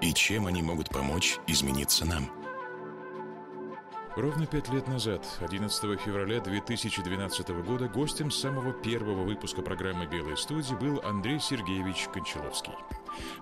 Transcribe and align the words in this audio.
И 0.00 0.12
чем 0.14 0.46
они 0.46 0.62
могут 0.62 0.90
помочь 0.90 1.38
измениться 1.48 2.04
нам? 2.04 2.30
Ровно 4.16 4.46
пять 4.46 4.68
лет 4.68 4.86
назад, 4.88 5.26
11 5.40 6.00
февраля 6.00 6.40
2012 6.40 7.48
года, 7.64 7.88
гостем 7.88 8.30
самого 8.30 8.72
первого 8.72 9.24
выпуска 9.24 9.62
программы 9.62 10.06
«Белая 10.06 10.36
студия» 10.36 10.76
был 10.76 11.00
Андрей 11.04 11.40
Сергеевич 11.40 12.08
Кончаловский. 12.12 12.74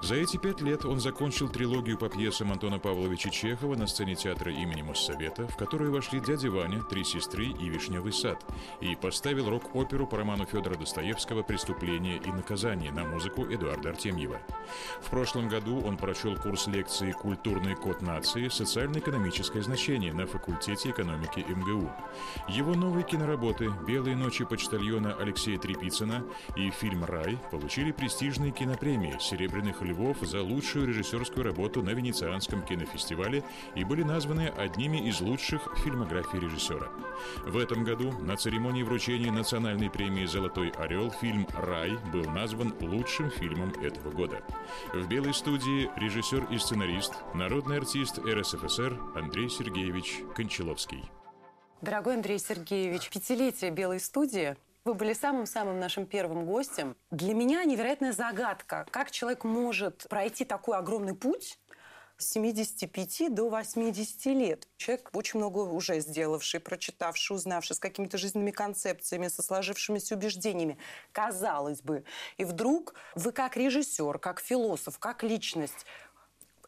За 0.02 0.14
эти 0.14 0.36
пять 0.36 0.60
лет 0.60 0.84
он 0.84 1.00
закончил 1.00 1.48
трилогию 1.48 1.98
по 1.98 2.08
пьесам 2.08 2.52
Антона 2.52 2.78
Павловича 2.78 3.30
Чехова 3.30 3.74
на 3.74 3.86
сцене 3.86 4.14
театра 4.14 4.52
имени 4.52 4.82
Моссовета, 4.82 5.46
в 5.46 5.56
которую 5.56 5.92
вошли 5.92 6.20
«Дядя 6.20 6.50
Ваня», 6.50 6.82
«Три 6.82 7.04
сестры» 7.04 7.46
и 7.46 7.68
«Вишневый 7.68 8.12
сад», 8.12 8.44
и 8.80 8.94
поставил 8.96 9.50
рок-оперу 9.50 10.06
по 10.06 10.18
роману 10.18 10.46
Федора 10.46 10.76
Достоевского 10.76 11.42
«Преступление 11.42 12.18
и 12.18 12.28
наказание» 12.30 12.92
на 12.92 13.04
музыку 13.04 13.44
Эдуарда 13.44 13.90
Артемьева. 13.90 14.40
В 15.02 15.10
прошлом 15.10 15.48
году 15.48 15.80
он 15.80 15.96
прочел 15.96 16.36
курс 16.36 16.66
лекции 16.66 17.12
«Культурный 17.12 17.74
код 17.74 18.02
нации. 18.02 18.48
Социально-экономическое 18.48 19.62
значение» 19.62 20.12
на 20.12 20.26
факультете 20.26 20.90
экономики 20.90 21.44
МГУ. 21.48 21.90
Его 22.48 22.74
новые 22.74 23.04
киноработы 23.04 23.72
«Белые 23.86 24.16
ночи 24.16 24.44
почтальона» 24.44 25.14
Алексея 25.14 25.58
Трепицына 25.58 26.24
и 26.56 26.70
фильм 26.70 27.04
«Рай» 27.04 27.38
получили 27.50 27.92
престижные 27.92 28.52
кинопремии 28.52 29.16
«Серебряный 29.20 29.55
«Зеленых 29.56 29.80
львов» 29.80 30.18
за 30.20 30.42
лучшую 30.42 30.86
режиссерскую 30.86 31.42
работу 31.42 31.82
на 31.82 31.90
Венецианском 31.90 32.62
кинофестивале 32.62 33.42
и 33.74 33.84
были 33.84 34.02
названы 34.02 34.48
одними 34.48 35.08
из 35.08 35.22
лучших 35.22 35.66
фильмографий 35.82 36.38
режиссера. 36.38 36.90
В 37.46 37.56
этом 37.56 37.82
году 37.82 38.12
на 38.20 38.36
церемонии 38.36 38.82
вручения 38.82 39.32
национальной 39.32 39.88
премии 39.88 40.26
«Золотой 40.26 40.68
орел» 40.76 41.10
фильм 41.10 41.48
«Рай» 41.54 41.92
был 42.12 42.24
назван 42.24 42.74
лучшим 42.80 43.30
фильмом 43.30 43.70
этого 43.82 44.10
года. 44.10 44.42
В 44.92 45.08
«Белой 45.08 45.32
студии» 45.32 45.90
режиссер 45.96 46.48
и 46.50 46.58
сценарист, 46.58 47.14
народный 47.32 47.78
артист 47.78 48.18
РСФСР 48.18 49.00
Андрей 49.14 49.48
Сергеевич 49.48 50.20
Кончаловский. 50.34 51.02
Дорогой 51.80 52.16
Андрей 52.16 52.38
Сергеевич, 52.38 53.08
пятилетие 53.08 53.70
«Белой 53.70 54.00
студии» 54.00 54.56
Вы 54.86 54.94
были 54.94 55.14
самым-самым 55.14 55.80
нашим 55.80 56.06
первым 56.06 56.46
гостем. 56.46 56.96
Для 57.10 57.34
меня 57.34 57.64
невероятная 57.64 58.12
загадка, 58.12 58.86
как 58.92 59.10
человек 59.10 59.42
может 59.42 60.06
пройти 60.08 60.44
такой 60.44 60.78
огромный 60.78 61.16
путь 61.16 61.58
с 62.18 62.30
75 62.30 63.34
до 63.34 63.48
80 63.50 64.26
лет. 64.26 64.68
Человек 64.76 65.10
очень 65.12 65.40
много 65.40 65.58
уже 65.58 65.98
сделавший, 65.98 66.60
прочитавший, 66.60 67.34
узнавший, 67.34 67.74
с 67.74 67.80
какими-то 67.80 68.16
жизненными 68.16 68.52
концепциями, 68.52 69.26
со 69.26 69.42
сложившимися 69.42 70.14
убеждениями. 70.14 70.78
Казалось 71.10 71.82
бы. 71.82 72.04
И 72.36 72.44
вдруг 72.44 72.94
вы 73.16 73.32
как 73.32 73.56
режиссер, 73.56 74.20
как 74.20 74.38
философ, 74.38 75.00
как 75.00 75.24
личность 75.24 75.84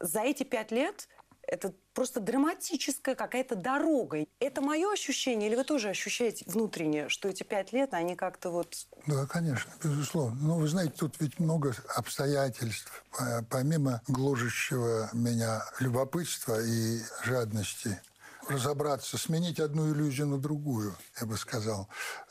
за 0.01 0.23
эти 0.23 0.43
пять 0.43 0.73
лет 0.73 1.09
это 1.49 1.73
просто 1.95 2.21
драматическая 2.21 3.15
какая-то 3.15 3.57
дорога. 3.57 4.27
Это 4.39 4.61
мое 4.61 4.93
ощущение, 4.93 5.49
или 5.49 5.57
вы 5.57 5.65
тоже 5.65 5.89
ощущаете 5.89 6.45
внутренне, 6.47 7.09
что 7.09 7.29
эти 7.29 7.43
пять 7.43 7.73
лет, 7.73 7.95
они 7.95 8.17
как-то 8.17 8.51
вот... 8.51 8.87
Да, 9.07 9.27
конечно, 9.27 9.71
безусловно. 9.83 10.39
Но 10.41 10.59
вы 10.59 10.69
знаете, 10.69 10.95
тут 10.99 11.17
ведь 11.21 11.41
много 11.41 11.75
обстоятельств. 11.97 13.03
Помимо 13.49 14.03
гложущего 14.09 15.09
меня 15.15 15.63
любопытства 15.81 16.63
и 16.63 17.01
жадности, 17.25 18.01
разобраться, 18.49 19.17
сменить 19.17 19.59
одну 19.59 19.91
иллюзию 19.93 20.27
на 20.27 20.39
другую, 20.39 20.95
я 21.19 21.27
бы 21.27 21.37
сказал. 21.39 21.89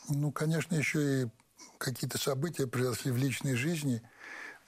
Ну, 0.10 0.32
конечно, 0.32 0.76
еще 0.76 1.24
и 1.24 1.28
какие-то 1.80 2.20
события 2.20 2.68
произошли 2.68 3.12
в 3.12 3.18
личной 3.18 3.56
жизни– 3.56 4.02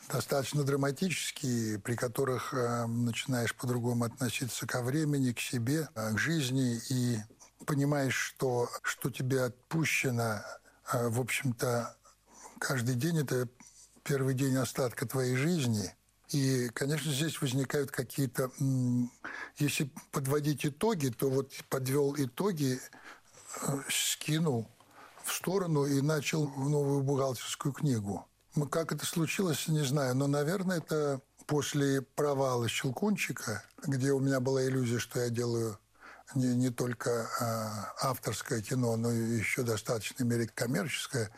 достаточно 0.08 0.64
драматические, 0.64 1.80
при 1.80 1.96
которых 1.96 2.54
э, 2.54 2.86
начинаешь 2.86 3.56
по-другому 3.56 4.06
относиться 4.06 4.66
ко 4.66 4.82
времени, 4.82 5.34
к 5.34 5.40
себе, 5.40 5.90
э, 5.96 6.14
к 6.14 6.18
жизни 6.18 6.80
и 6.90 7.20
понимаешь, 7.66 8.16
что, 8.16 8.70
что 8.82 9.10
тебе 9.10 9.44
отпущено, 9.44 10.42
э, 10.92 11.10
в 11.10 11.20
общем-то, 11.20 11.96
каждый 12.60 12.96
день– 12.96 13.20
это 13.20 13.48
первый 14.04 14.34
день 14.34 14.56
остатка 14.56 15.08
твоей 15.08 15.36
жизни. 15.36 15.94
И, 16.30 16.70
конечно, 16.70 17.12
здесь 17.12 17.42
возникают 17.42 17.92
какие-то... 17.92 18.52
Если 19.58 19.92
подводить 20.12 20.66
итоги, 20.66 21.10
то 21.10 21.30
вот 21.30 21.52
подвел 21.70 22.16
итоги, 22.18 22.80
э, 23.62 23.80
скинул 23.90 24.68
в 25.24 25.34
сторону 25.34 25.86
и 25.86 26.02
начал 26.02 26.48
новую 26.48 27.04
бухгалтерскую 27.04 27.74
книгу. 27.74 28.26
Как 28.72 28.92
это 28.92 29.06
случилось, 29.06 29.68
не 29.68 29.84
знаю. 29.84 30.16
Но, 30.16 30.28
наверное, 30.28 30.78
это 30.78 31.22
после 31.46 32.02
провала 32.02 32.68
«Щелкунчика», 32.68 33.64
где 33.86 34.12
у 34.12 34.20
меня 34.20 34.40
была 34.40 34.66
иллюзия, 34.66 35.00
что 35.00 35.20
я 35.20 35.30
делаю 35.30 35.80
не, 36.36 36.48
не 36.56 36.70
только 36.70 37.10
э, 37.10 38.06
авторское 38.06 38.62
кино, 38.62 38.96
но 38.98 39.12
и 39.12 39.18
еще 39.18 39.64
достаточно 39.64 40.24
мере 40.24 40.48
коммерческое. 40.48 41.32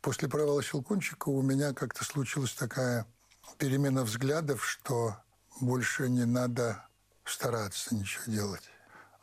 После 0.00 0.28
провала 0.28 0.62
«Щелкунчика» 0.62 1.28
у 1.28 1.42
меня 1.42 1.72
как-то 1.72 2.04
случилась 2.04 2.52
такая 2.52 3.06
перемена 3.58 4.04
взглядов, 4.04 4.64
что 4.64 5.16
больше 5.60 6.08
не 6.08 6.24
надо 6.24 6.86
стараться 7.24 7.94
ничего 7.94 8.24
делать. 8.26 8.64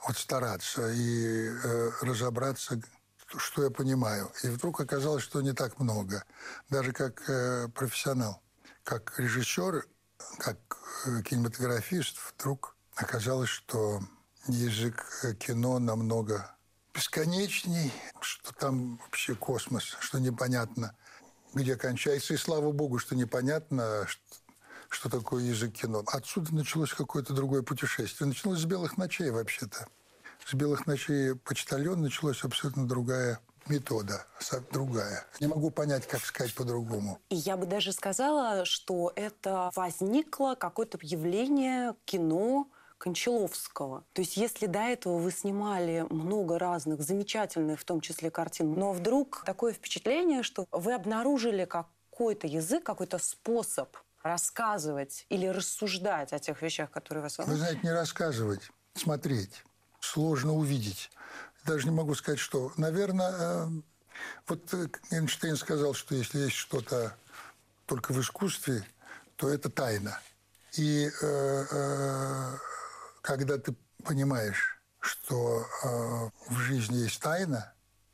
Вот 0.07 0.17
стараться 0.17 0.89
и 0.91 1.49
э, 1.49 1.91
разобраться, 2.01 2.81
что 3.39 3.63
я 3.63 3.69
понимаю. 3.69 4.31
И 4.43 4.47
вдруг 4.47 4.81
оказалось, 4.81 5.23
что 5.23 5.41
не 5.41 5.53
так 5.53 5.79
много. 5.79 6.23
Даже 6.69 6.91
как 6.91 7.29
э, 7.29 7.67
профессионал, 7.69 8.41
как 8.83 9.17
режиссер, 9.17 9.85
как 10.37 10.57
э, 11.05 11.21
кинематографист, 11.23 12.17
вдруг 12.33 12.75
оказалось, 12.95 13.49
что 13.49 14.01
язык 14.47 15.05
э, 15.23 15.33
кино 15.35 15.79
намного 15.79 16.55
бесконечней, 16.93 17.91
что 18.19 18.53
там 18.53 18.97
вообще 18.97 19.35
космос, 19.35 19.95
что 19.99 20.19
непонятно, 20.19 20.95
где 21.53 21.75
кончается. 21.75 22.33
И 22.33 22.37
слава 22.37 22.71
богу, 22.71 22.99
что 22.99 23.15
непонятно, 23.15 24.05
что, 24.07 24.21
что 24.89 25.09
такое 25.09 25.43
язык 25.43 25.73
кино. 25.73 26.03
Отсюда 26.07 26.53
началось 26.53 26.93
какое-то 26.93 27.33
другое 27.33 27.61
путешествие. 27.61 28.27
Началось 28.27 28.59
с 28.59 28.65
«Белых 28.65 28.97
ночей» 28.97 29.29
вообще-то 29.29 29.87
с 30.45 30.53
«Белых 30.53 30.87
ночей» 30.87 31.35
почтальон 31.35 32.01
началась 32.01 32.43
абсолютно 32.43 32.87
другая 32.87 33.39
метода, 33.67 34.25
другая. 34.71 35.25
Не 35.39 35.47
могу 35.47 35.71
понять, 35.71 36.07
как 36.07 36.23
сказать 36.25 36.53
по-другому. 36.53 37.19
И 37.29 37.35
я 37.35 37.57
бы 37.57 37.65
даже 37.65 37.91
сказала, 37.91 38.65
что 38.65 39.11
это 39.15 39.71
возникло 39.75 40.55
какое-то 40.55 40.97
явление 41.01 41.95
кино, 42.05 42.67
Кончаловского. 42.97 44.03
То 44.13 44.21
есть 44.21 44.37
если 44.37 44.67
до 44.67 44.81
этого 44.81 45.17
вы 45.17 45.31
снимали 45.31 46.05
много 46.11 46.59
разных 46.59 47.01
замечательных, 47.01 47.79
в 47.79 47.83
том 47.83 47.99
числе 47.99 48.29
картин, 48.29 48.73
но 48.73 48.93
вдруг 48.93 49.41
такое 49.43 49.73
впечатление, 49.73 50.43
что 50.43 50.67
вы 50.71 50.93
обнаружили 50.93 51.65
какой-то 51.65 52.45
язык, 52.45 52.83
какой-то 52.83 53.17
способ 53.17 53.97
рассказывать 54.21 55.25
или 55.29 55.47
рассуждать 55.47 56.31
о 56.31 56.37
тех 56.37 56.61
вещах, 56.61 56.91
которые 56.91 57.23
вас 57.23 57.39
волнуют. 57.39 57.59
Вы 57.59 57.65
знаете, 57.65 57.81
не 57.81 57.91
рассказывать, 57.91 58.69
смотреть 58.93 59.63
сложно 60.01 60.53
увидеть. 60.53 61.09
Даже 61.65 61.85
не 61.87 61.95
могу 61.95 62.15
сказать, 62.15 62.39
что. 62.39 62.73
Наверное, 62.75 63.31
э, 63.31 63.67
вот 64.47 64.73
э, 64.73 64.87
Эйнштейн 65.11 65.55
сказал, 65.55 65.93
что 65.93 66.15
если 66.15 66.39
есть 66.39 66.55
что-то 66.55 67.15
только 67.85 68.11
в 68.13 68.19
искусстве, 68.19 68.85
то 69.35 69.47
это 69.47 69.69
тайна. 69.69 70.19
И 70.73 71.09
э, 71.21 72.57
когда 73.21 73.57
ты 73.57 73.75
понимаешь, 74.03 74.81
что 74.99 75.65
в 76.47 76.57
жизни 76.57 76.97
есть 76.97 77.19
тайна, 77.21 77.73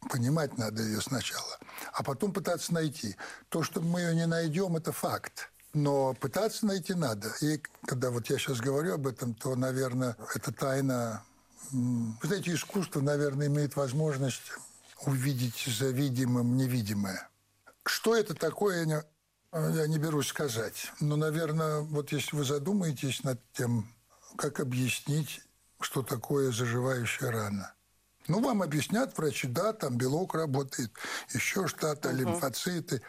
понимать 0.09 0.57
надо 0.57 0.81
ее 0.83 1.01
сначала, 1.01 1.57
а 1.93 2.03
потом 2.03 2.33
пытаться 2.33 2.73
найти. 2.73 3.15
То, 3.49 3.63
что 3.63 3.81
мы 3.81 4.01
ее 4.01 4.15
не 4.15 4.25
найдем, 4.25 4.75
это 4.75 4.91
факт. 4.91 5.49
Но 5.73 6.13
пытаться 6.13 6.65
найти 6.65 6.93
надо. 6.93 7.31
И 7.41 7.61
когда 7.85 8.09
вот 8.09 8.29
я 8.29 8.37
сейчас 8.37 8.59
говорю 8.59 8.95
об 8.95 9.05
этом, 9.05 9.33
то, 9.33 9.55
наверное, 9.55 10.15
эта 10.33 10.51
тайна 10.51 11.23
вы 11.71 12.27
знаете, 12.27 12.53
искусство, 12.53 13.01
наверное, 13.01 13.47
имеет 13.47 13.75
возможность 13.75 14.51
увидеть 15.05 15.65
за 15.67 15.89
видимым 15.89 16.57
невидимое. 16.57 17.29
Что 17.85 18.15
это 18.15 18.33
такое, 18.33 18.79
я 18.79 18.85
не, 18.85 19.75
я 19.75 19.87
не 19.87 19.97
берусь 19.97 20.27
сказать. 20.27 20.91
Но, 20.99 21.15
наверное, 21.15 21.81
вот 21.81 22.11
если 22.11 22.35
вы 22.35 22.43
задумаетесь 22.43 23.23
над 23.23 23.41
тем, 23.53 23.93
как 24.37 24.59
объяснить, 24.59 25.41
что 25.79 26.03
такое 26.03 26.51
заживающая 26.51 27.31
рана. 27.31 27.73
Ну, 28.27 28.41
вам 28.41 28.61
объяснят 28.61 29.15
врачи, 29.17 29.47
да, 29.47 29.73
там 29.73 29.97
белок 29.97 30.35
работает, 30.35 30.91
еще 31.33 31.67
что-то, 31.67 32.09
угу. 32.09 32.17
лимфоциты. 32.17 33.01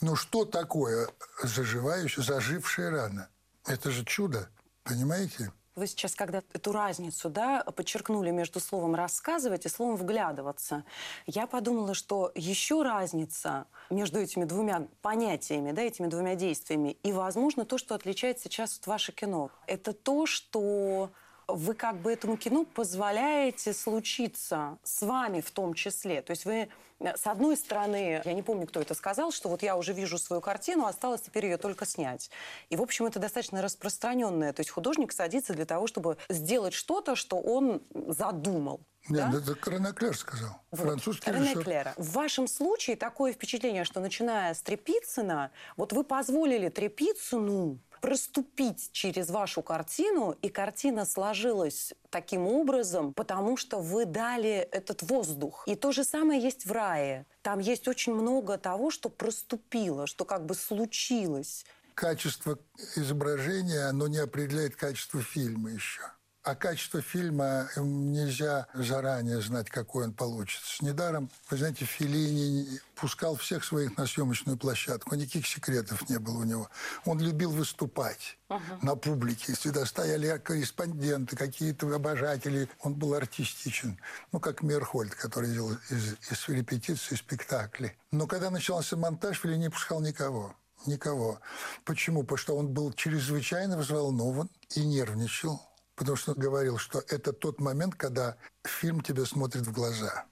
Ну, 0.00 0.16
что 0.16 0.44
такое 0.44 1.08
заживающая, 1.42 2.24
зажившая 2.24 2.90
рана? 2.90 3.28
Это 3.66 3.90
же 3.90 4.04
чудо, 4.04 4.48
понимаете? 4.82 5.52
Вы 5.76 5.88
сейчас, 5.88 6.14
когда 6.14 6.42
эту 6.52 6.70
разницу 6.70 7.28
да, 7.28 7.64
подчеркнули 7.64 8.30
между 8.30 8.60
словом 8.60 8.94
«рассказывать» 8.94 9.66
и 9.66 9.68
словом 9.68 9.96
«вглядываться», 9.96 10.84
я 11.26 11.48
подумала, 11.48 11.94
что 11.94 12.30
еще 12.36 12.82
разница 12.82 13.66
между 13.90 14.20
этими 14.20 14.44
двумя 14.44 14.86
понятиями, 15.02 15.72
да, 15.72 15.82
этими 15.82 16.06
двумя 16.06 16.36
действиями, 16.36 16.96
и, 17.02 17.10
возможно, 17.12 17.64
то, 17.64 17.76
что 17.76 17.96
отличает 17.96 18.38
сейчас 18.38 18.78
вот 18.78 18.86
ваше 18.86 19.10
кино, 19.10 19.50
это 19.66 19.92
то, 19.92 20.26
что 20.26 21.10
вы 21.48 21.74
как 21.74 21.96
бы 21.96 22.12
этому 22.12 22.36
кино 22.36 22.64
позволяете 22.64 23.72
случиться 23.72 24.78
с 24.82 25.02
вами 25.02 25.40
в 25.40 25.50
том 25.50 25.74
числе. 25.74 26.22
То 26.22 26.30
есть 26.30 26.44
вы, 26.44 26.68
э, 27.00 27.16
с 27.16 27.26
одной 27.26 27.56
стороны, 27.56 28.22
я 28.24 28.32
не 28.32 28.42
помню, 28.42 28.66
кто 28.66 28.80
это 28.80 28.94
сказал, 28.94 29.32
что 29.32 29.48
вот 29.48 29.62
я 29.62 29.76
уже 29.76 29.92
вижу 29.92 30.18
свою 30.18 30.40
картину, 30.40 30.86
осталось 30.86 31.22
теперь 31.22 31.46
ее 31.46 31.56
только 31.56 31.86
снять. 31.86 32.30
И, 32.70 32.76
в 32.76 32.82
общем, 32.82 33.06
это 33.06 33.18
достаточно 33.18 33.62
распространенное. 33.62 34.52
То 34.52 34.60
есть 34.60 34.70
художник 34.70 35.12
садится 35.12 35.54
для 35.54 35.66
того, 35.66 35.86
чтобы 35.86 36.16
сделать 36.28 36.74
что-то, 36.74 37.16
что 37.16 37.38
он 37.38 37.82
задумал. 38.08 38.80
Нет, 39.08 39.30
да? 39.30 39.52
это 39.52 39.70
Рене 39.70 39.92
Клер 39.92 40.16
сказал. 40.16 40.62
Вот. 40.70 40.80
Французский 40.80 41.30
Рене 41.30 41.40
режиссер. 41.40 41.64
Клера. 41.64 41.94
В 41.98 42.12
вашем 42.12 42.48
случае 42.48 42.96
такое 42.96 43.32
впечатление, 43.32 43.84
что 43.84 44.00
начиная 44.00 44.54
с 44.54 44.62
Трепицына, 44.62 45.50
вот 45.76 45.92
вы 45.92 46.04
позволили 46.04 46.70
Трепицыну 46.70 47.78
проступить 48.04 48.90
через 48.92 49.30
вашу 49.30 49.62
картину, 49.62 50.36
и 50.42 50.50
картина 50.50 51.06
сложилась 51.06 51.94
таким 52.10 52.46
образом, 52.46 53.14
потому 53.14 53.56
что 53.56 53.78
вы 53.78 54.04
дали 54.04 54.68
этот 54.72 55.00
воздух. 55.02 55.64
И 55.66 55.74
то 55.74 55.90
же 55.90 56.04
самое 56.04 56.38
есть 56.38 56.66
в 56.66 56.72
рае. 56.72 57.24
Там 57.40 57.60
есть 57.60 57.88
очень 57.88 58.12
много 58.12 58.58
того, 58.58 58.90
что 58.90 59.08
проступило, 59.08 60.06
что 60.06 60.26
как 60.26 60.44
бы 60.44 60.54
случилось. 60.54 61.64
Качество 61.94 62.58
изображения, 62.94 63.88
оно 63.88 64.06
не 64.06 64.18
определяет 64.18 64.76
качество 64.76 65.22
фильма 65.22 65.70
еще. 65.70 66.02
А 66.44 66.54
качество 66.54 67.00
фильма 67.00 67.70
нельзя 67.76 68.66
заранее 68.74 69.40
знать, 69.40 69.70
какой 69.70 70.04
он 70.04 70.12
получится. 70.12 70.84
Недаром, 70.84 71.30
вы 71.48 71.56
знаете, 71.56 71.86
Филини 71.86 72.80
пускал 72.96 73.36
всех 73.36 73.64
своих 73.64 73.96
на 73.96 74.06
съемочную 74.06 74.58
площадку. 74.58 75.14
Никаких 75.14 75.46
секретов 75.46 76.06
не 76.10 76.18
было 76.18 76.40
у 76.40 76.44
него. 76.44 76.68
Он 77.06 77.18
любил 77.18 77.50
выступать 77.50 78.36
uh-huh. 78.50 78.60
на 78.82 78.94
публике. 78.94 79.54
Всегда 79.54 79.86
стояли 79.86 80.36
корреспонденты, 80.36 81.34
какие-то 81.34 81.88
обожатели. 81.94 82.68
Он 82.80 82.92
был 82.92 83.14
артистичен. 83.14 83.98
Ну, 84.30 84.38
как 84.38 84.62
Мерхольд, 84.62 85.14
который 85.14 85.50
делал 85.50 85.72
из, 85.88 86.12
из 86.30 86.48
репетиции 86.48 87.14
спектакли. 87.14 87.96
Но 88.12 88.26
когда 88.26 88.50
начался 88.50 88.98
монтаж, 88.98 89.40
Филини 89.40 89.62
не 89.62 89.70
пускал 89.70 90.02
никого 90.02 90.54
никого. 90.86 91.40
Почему? 91.86 92.24
Потому 92.24 92.36
что 92.36 92.56
он 92.58 92.68
был 92.68 92.92
чрезвычайно 92.92 93.78
взволнован 93.78 94.50
и 94.74 94.84
нервничал 94.84 95.62
потому 95.96 96.16
что 96.16 96.34
говорил, 96.34 96.78
что 96.78 97.02
это 97.08 97.32
тот 97.32 97.60
момент, 97.60 97.94
когда 97.94 98.36
фильм 98.64 99.00
тебе 99.00 99.24
смотрит 99.26 99.66
в 99.66 99.72
глаза. 99.72 100.26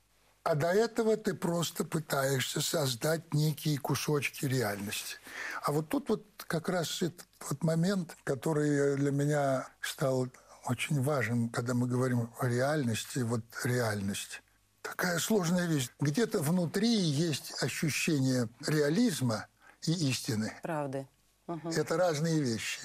А 0.44 0.56
до 0.56 0.72
этого 0.72 1.16
ты 1.16 1.34
просто 1.34 1.84
пытаешься 1.84 2.60
создать 2.60 3.32
некие 3.32 3.78
кусочки 3.78 4.44
реальности. 4.44 5.16
А 5.62 5.70
вот 5.70 5.88
тут 5.88 6.08
вот 6.08 6.24
как 6.48 6.68
раз 6.68 7.00
этот 7.00 7.26
вот 7.48 7.62
момент, 7.62 8.16
который 8.24 8.96
для 8.96 9.12
меня 9.12 9.68
стал 9.80 10.28
очень 10.66 11.00
важен, 11.00 11.48
когда 11.48 11.74
мы 11.74 11.86
говорим 11.86 12.28
о 12.40 12.46
реальности, 12.46 13.20
вот 13.20 13.42
реальность. 13.62 14.42
Такая 14.82 15.20
сложная 15.20 15.66
вещь. 15.66 15.90
Где-то 16.00 16.42
внутри 16.42 16.88
есть 16.88 17.62
ощущение 17.62 18.48
реализма 18.66 19.46
и 19.82 19.92
истины. 20.10 20.52
Правды. 20.62 21.06
Угу. 21.46 21.70
Это 21.70 21.96
разные 21.96 22.40
вещи. 22.40 22.80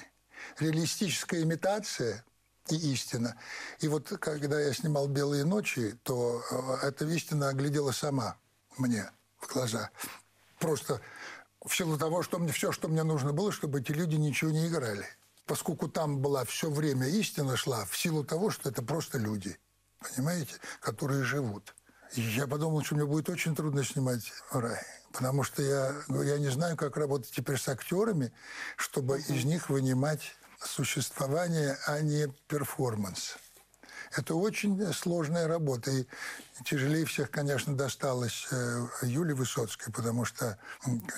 Реалистическая 0.60 1.42
имитация 1.42 2.24
и 2.72 2.92
истина. 2.92 3.36
И 3.80 3.88
вот 3.88 4.08
когда 4.20 4.60
я 4.60 4.72
снимал 4.72 5.08
«Белые 5.08 5.44
ночи», 5.44 5.98
то 6.02 6.42
э, 6.50 6.86
эта 6.88 7.04
истина 7.06 7.48
оглядела 7.48 7.92
сама 7.92 8.36
мне 8.76 9.10
в 9.38 9.52
глаза. 9.52 9.90
Просто 10.58 11.00
в 11.64 11.74
силу 11.74 11.98
того, 11.98 12.22
что 12.22 12.38
мне, 12.38 12.52
все, 12.52 12.72
что 12.72 12.88
мне 12.88 13.02
нужно 13.02 13.32
было, 13.32 13.52
чтобы 13.52 13.80
эти 13.80 13.92
люди 13.92 14.16
ничего 14.16 14.50
не 14.50 14.66
играли. 14.68 15.06
Поскольку 15.46 15.88
там 15.88 16.18
была 16.18 16.44
все 16.44 16.70
время 16.70 17.08
истина 17.08 17.56
шла, 17.56 17.84
в 17.86 17.96
силу 17.96 18.24
того, 18.24 18.50
что 18.50 18.68
это 18.68 18.82
просто 18.82 19.18
люди, 19.18 19.58
понимаете, 20.00 20.54
которые 20.80 21.24
живут. 21.24 21.74
И 22.14 22.20
я 22.20 22.46
подумал, 22.46 22.82
что 22.84 22.94
мне 22.94 23.04
будет 23.04 23.28
очень 23.28 23.54
трудно 23.54 23.84
снимать 23.84 24.32
рай. 24.50 24.80
Потому 25.12 25.42
что 25.42 25.62
я, 25.62 25.94
я 26.22 26.38
не 26.38 26.48
знаю, 26.48 26.76
как 26.76 26.96
работать 26.96 27.30
теперь 27.32 27.58
с 27.58 27.68
актерами, 27.68 28.32
чтобы 28.76 29.18
из 29.20 29.44
них 29.44 29.70
вынимать 29.70 30.36
существование, 30.60 31.78
а 31.86 32.00
не 32.00 32.28
перформанс. 32.48 33.36
Это 34.16 34.34
очень 34.34 34.92
сложная 34.92 35.48
работа. 35.48 35.90
И 35.90 36.06
тяжелее 36.64 37.04
всех, 37.04 37.30
конечно, 37.30 37.76
досталось 37.76 38.48
э, 38.50 38.86
Юле 39.02 39.34
Высоцкой, 39.34 39.92
потому 39.92 40.24
что, 40.24 40.58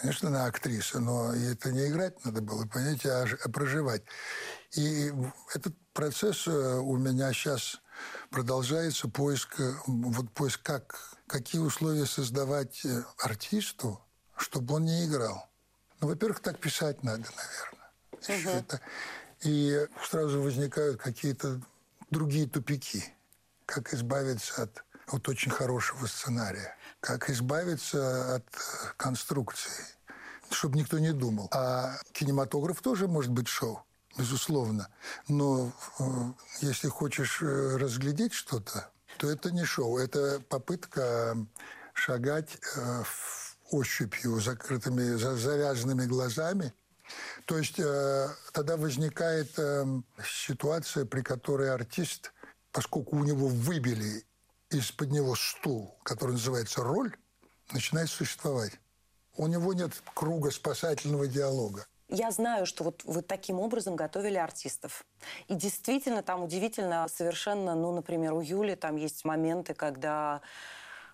конечно, 0.00 0.28
она 0.28 0.46
актриса, 0.46 0.98
но 0.98 1.32
это 1.34 1.70
не 1.70 1.86
играть 1.86 2.24
надо 2.24 2.42
было, 2.42 2.66
понимаете, 2.66 3.10
а, 3.10 3.26
а 3.44 3.48
проживать. 3.48 4.02
И 4.72 5.12
этот 5.54 5.74
процесс 5.92 6.46
э, 6.46 6.50
у 6.50 6.96
меня 6.96 7.32
сейчас 7.32 7.80
продолжается, 8.30 9.08
поиск, 9.08 9.60
э, 9.60 9.72
вот 9.86 10.30
поиск, 10.32 10.60
как, 10.62 11.16
какие 11.26 11.60
условия 11.60 12.06
создавать 12.06 12.82
артисту, 13.18 14.00
чтобы 14.36 14.74
он 14.74 14.84
не 14.84 15.06
играл. 15.06 15.48
Ну, 16.00 16.08
во-первых, 16.08 16.40
так 16.40 16.58
писать 16.58 17.02
надо, 17.02 17.24
наверное. 17.36 17.80
Угу. 18.28 18.58
Это, 18.58 18.80
и 19.42 19.86
сразу 20.08 20.40
возникают 20.42 21.00
какие-то 21.00 21.60
другие 22.10 22.46
тупики. 22.48 23.04
Как 23.66 23.94
избавиться 23.94 24.62
от 24.62 24.84
вот 25.08 25.28
очень 25.28 25.50
хорошего 25.50 26.06
сценария? 26.06 26.76
Как 27.00 27.30
избавиться 27.30 28.36
от 28.36 28.44
конструкции? 28.96 29.84
Чтобы 30.50 30.78
никто 30.78 30.98
не 30.98 31.12
думал. 31.12 31.48
А 31.52 31.96
кинематограф 32.12 32.82
тоже 32.82 33.06
может 33.06 33.30
быть 33.30 33.48
шоу, 33.48 33.84
безусловно. 34.18 34.88
Но 35.28 35.72
э, 35.98 36.04
если 36.60 36.88
хочешь 36.88 37.40
э, 37.40 37.76
разглядеть 37.76 38.32
что-то, 38.32 38.90
то 39.16 39.30
это 39.30 39.52
не 39.52 39.64
шоу. 39.64 39.98
Это 39.98 40.40
попытка 40.48 41.36
шагать 41.94 42.58
э, 42.76 43.04
ощупью, 43.70 44.40
закрытыми, 44.40 45.14
завязанными 45.14 46.06
глазами 46.06 46.74
то 47.46 47.58
есть 47.58 47.78
э, 47.78 48.28
тогда 48.52 48.76
возникает 48.76 49.58
э, 49.58 49.84
ситуация, 50.24 51.04
при 51.04 51.22
которой 51.22 51.72
артист, 51.72 52.32
поскольку 52.72 53.16
у 53.16 53.24
него 53.24 53.48
выбили 53.48 54.24
из-под 54.70 55.10
него 55.10 55.34
стул, 55.34 55.98
который 56.02 56.32
называется 56.32 56.82
роль, 56.82 57.14
начинает 57.72 58.10
существовать. 58.10 58.72
У 59.36 59.46
него 59.46 59.72
нет 59.72 59.92
круга 60.14 60.50
спасательного 60.50 61.26
диалога. 61.26 61.86
Я 62.08 62.32
знаю, 62.32 62.66
что 62.66 62.82
вот 62.82 63.02
вы 63.04 63.22
таким 63.22 63.60
образом 63.60 63.94
готовили 63.94 64.36
артистов. 64.36 65.04
И 65.46 65.54
действительно, 65.54 66.22
там 66.22 66.42
удивительно 66.42 67.06
совершенно, 67.08 67.76
ну, 67.76 67.92
например, 67.92 68.32
у 68.34 68.40
Юли 68.40 68.74
там 68.74 68.96
есть 68.96 69.24
моменты, 69.24 69.74
когда 69.74 70.40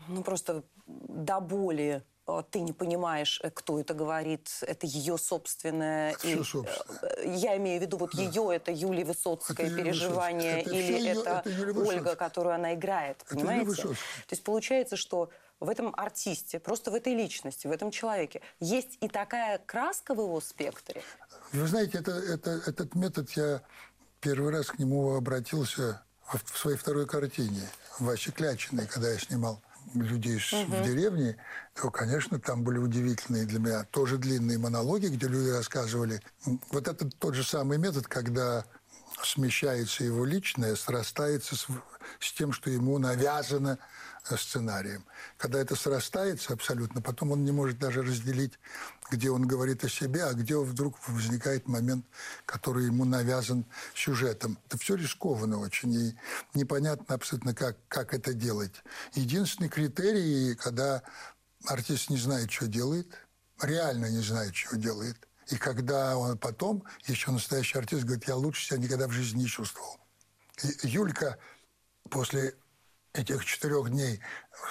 ну, 0.08 0.22
просто 0.22 0.64
до 0.86 1.40
боли 1.40 2.02
ты 2.50 2.60
не 2.60 2.72
понимаешь, 2.72 3.40
э, 3.42 3.50
кто 3.50 3.78
это 3.78 3.94
говорит, 3.94 4.50
это 4.62 4.86
ее 4.86 5.16
собственное. 5.16 6.14
Все 6.16 6.40
и, 6.40 6.42
собственное. 6.42 7.36
Я 7.36 7.56
имею 7.56 7.78
в 7.80 7.82
виду 7.82 7.98
вот 7.98 8.10
да. 8.14 8.22
ее, 8.22 8.50
это 8.54 8.72
Юлия 8.72 9.04
Высоцкая 9.04 9.66
это 9.66 9.76
переживание, 9.76 10.62
это 10.62 10.70
или 10.70 10.92
ее, 10.98 11.12
это, 11.12 11.42
это 11.44 11.80
Ольга, 11.80 12.16
которую 12.16 12.54
она 12.54 12.74
играет, 12.74 13.22
это 13.24 13.34
понимаете? 13.34 13.82
То 13.82 13.96
есть 14.30 14.42
получается, 14.42 14.96
что 14.96 15.30
в 15.60 15.68
этом 15.68 15.94
артисте, 15.96 16.58
просто 16.58 16.90
в 16.90 16.94
этой 16.94 17.14
личности, 17.14 17.66
в 17.66 17.70
этом 17.70 17.90
человеке 17.90 18.42
есть 18.60 18.98
и 19.00 19.08
такая 19.08 19.58
краска 19.58 20.14
в 20.14 20.18
его 20.20 20.40
спектре. 20.40 21.02
Вы 21.52 21.66
знаете, 21.66 21.98
это, 21.98 22.10
это, 22.10 22.50
этот 22.66 22.94
метод 22.94 23.30
я 23.30 23.62
первый 24.20 24.52
раз 24.52 24.66
к 24.66 24.78
нему 24.78 25.14
обратился 25.14 26.02
в 26.26 26.58
своей 26.58 26.76
второй 26.76 27.06
картине, 27.06 27.62
Васе 28.00 28.32
Клячиной, 28.32 28.86
когда 28.86 29.10
я 29.10 29.18
снимал 29.18 29.62
людей 30.02 30.36
угу. 30.36 30.76
в 30.76 30.82
деревне, 30.84 31.36
то, 31.74 31.90
конечно, 31.90 32.38
там 32.38 32.62
были 32.62 32.78
удивительные 32.78 33.44
для 33.44 33.58
меня 33.58 33.84
тоже 33.84 34.18
длинные 34.18 34.58
монологи, 34.58 35.06
где 35.06 35.26
люди 35.28 35.50
рассказывали. 35.50 36.20
Вот 36.70 36.88
это 36.88 37.08
тот 37.10 37.34
же 37.34 37.44
самый 37.44 37.78
метод, 37.78 38.06
когда 38.06 38.64
смещается 39.22 40.04
его 40.04 40.24
личное, 40.24 40.76
срастается 40.76 41.56
с, 41.56 41.66
с 42.20 42.32
тем, 42.32 42.52
что 42.52 42.70
ему 42.70 42.98
навязано 42.98 43.78
э, 44.30 44.36
сценарием. 44.36 45.04
Когда 45.36 45.58
это 45.58 45.74
срастается 45.74 46.52
абсолютно, 46.52 47.00
потом 47.00 47.32
он 47.32 47.44
не 47.44 47.52
может 47.52 47.78
даже 47.78 48.02
разделить 48.02 48.58
где 49.10 49.30
он 49.30 49.46
говорит 49.46 49.84
о 49.84 49.88
себе, 49.88 50.24
а 50.24 50.32
где 50.32 50.56
вдруг 50.58 50.96
возникает 51.08 51.68
момент, 51.68 52.04
который 52.44 52.86
ему 52.86 53.04
навязан 53.04 53.64
сюжетом. 53.94 54.58
Это 54.66 54.78
все 54.78 54.96
рискованно 54.96 55.58
очень, 55.58 55.92
и 55.94 56.14
непонятно 56.54 57.14
абсолютно, 57.14 57.54
как, 57.54 57.76
как 57.88 58.14
это 58.14 58.32
делать. 58.34 58.82
Единственный 59.14 59.68
критерий, 59.68 60.54
когда 60.54 61.02
артист 61.66 62.10
не 62.10 62.16
знает, 62.16 62.50
что 62.50 62.66
делает, 62.66 63.08
реально 63.60 64.06
не 64.06 64.22
знает, 64.22 64.54
что 64.54 64.76
делает, 64.76 65.16
и 65.48 65.56
когда 65.56 66.16
он 66.16 66.36
потом, 66.38 66.82
еще 67.06 67.30
настоящий 67.30 67.78
артист 67.78 68.04
говорит, 68.04 68.26
я 68.26 68.36
лучше 68.36 68.66
себя 68.66 68.78
никогда 68.78 69.06
в 69.06 69.12
жизни 69.12 69.42
не 69.42 69.46
чувствовал. 69.46 69.98
И 70.62 70.88
Юлька 70.88 71.38
после 72.10 72.54
этих 73.16 73.44
четырех 73.44 73.90
дней 73.90 74.20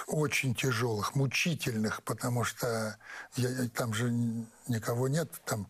очень 0.06 0.54
тяжелых, 0.54 1.14
мучительных, 1.14 2.02
потому 2.02 2.44
что 2.44 2.98
я, 3.36 3.68
там 3.68 3.92
же 3.92 4.10
никого 4.68 5.08
нет, 5.08 5.30
там 5.44 5.68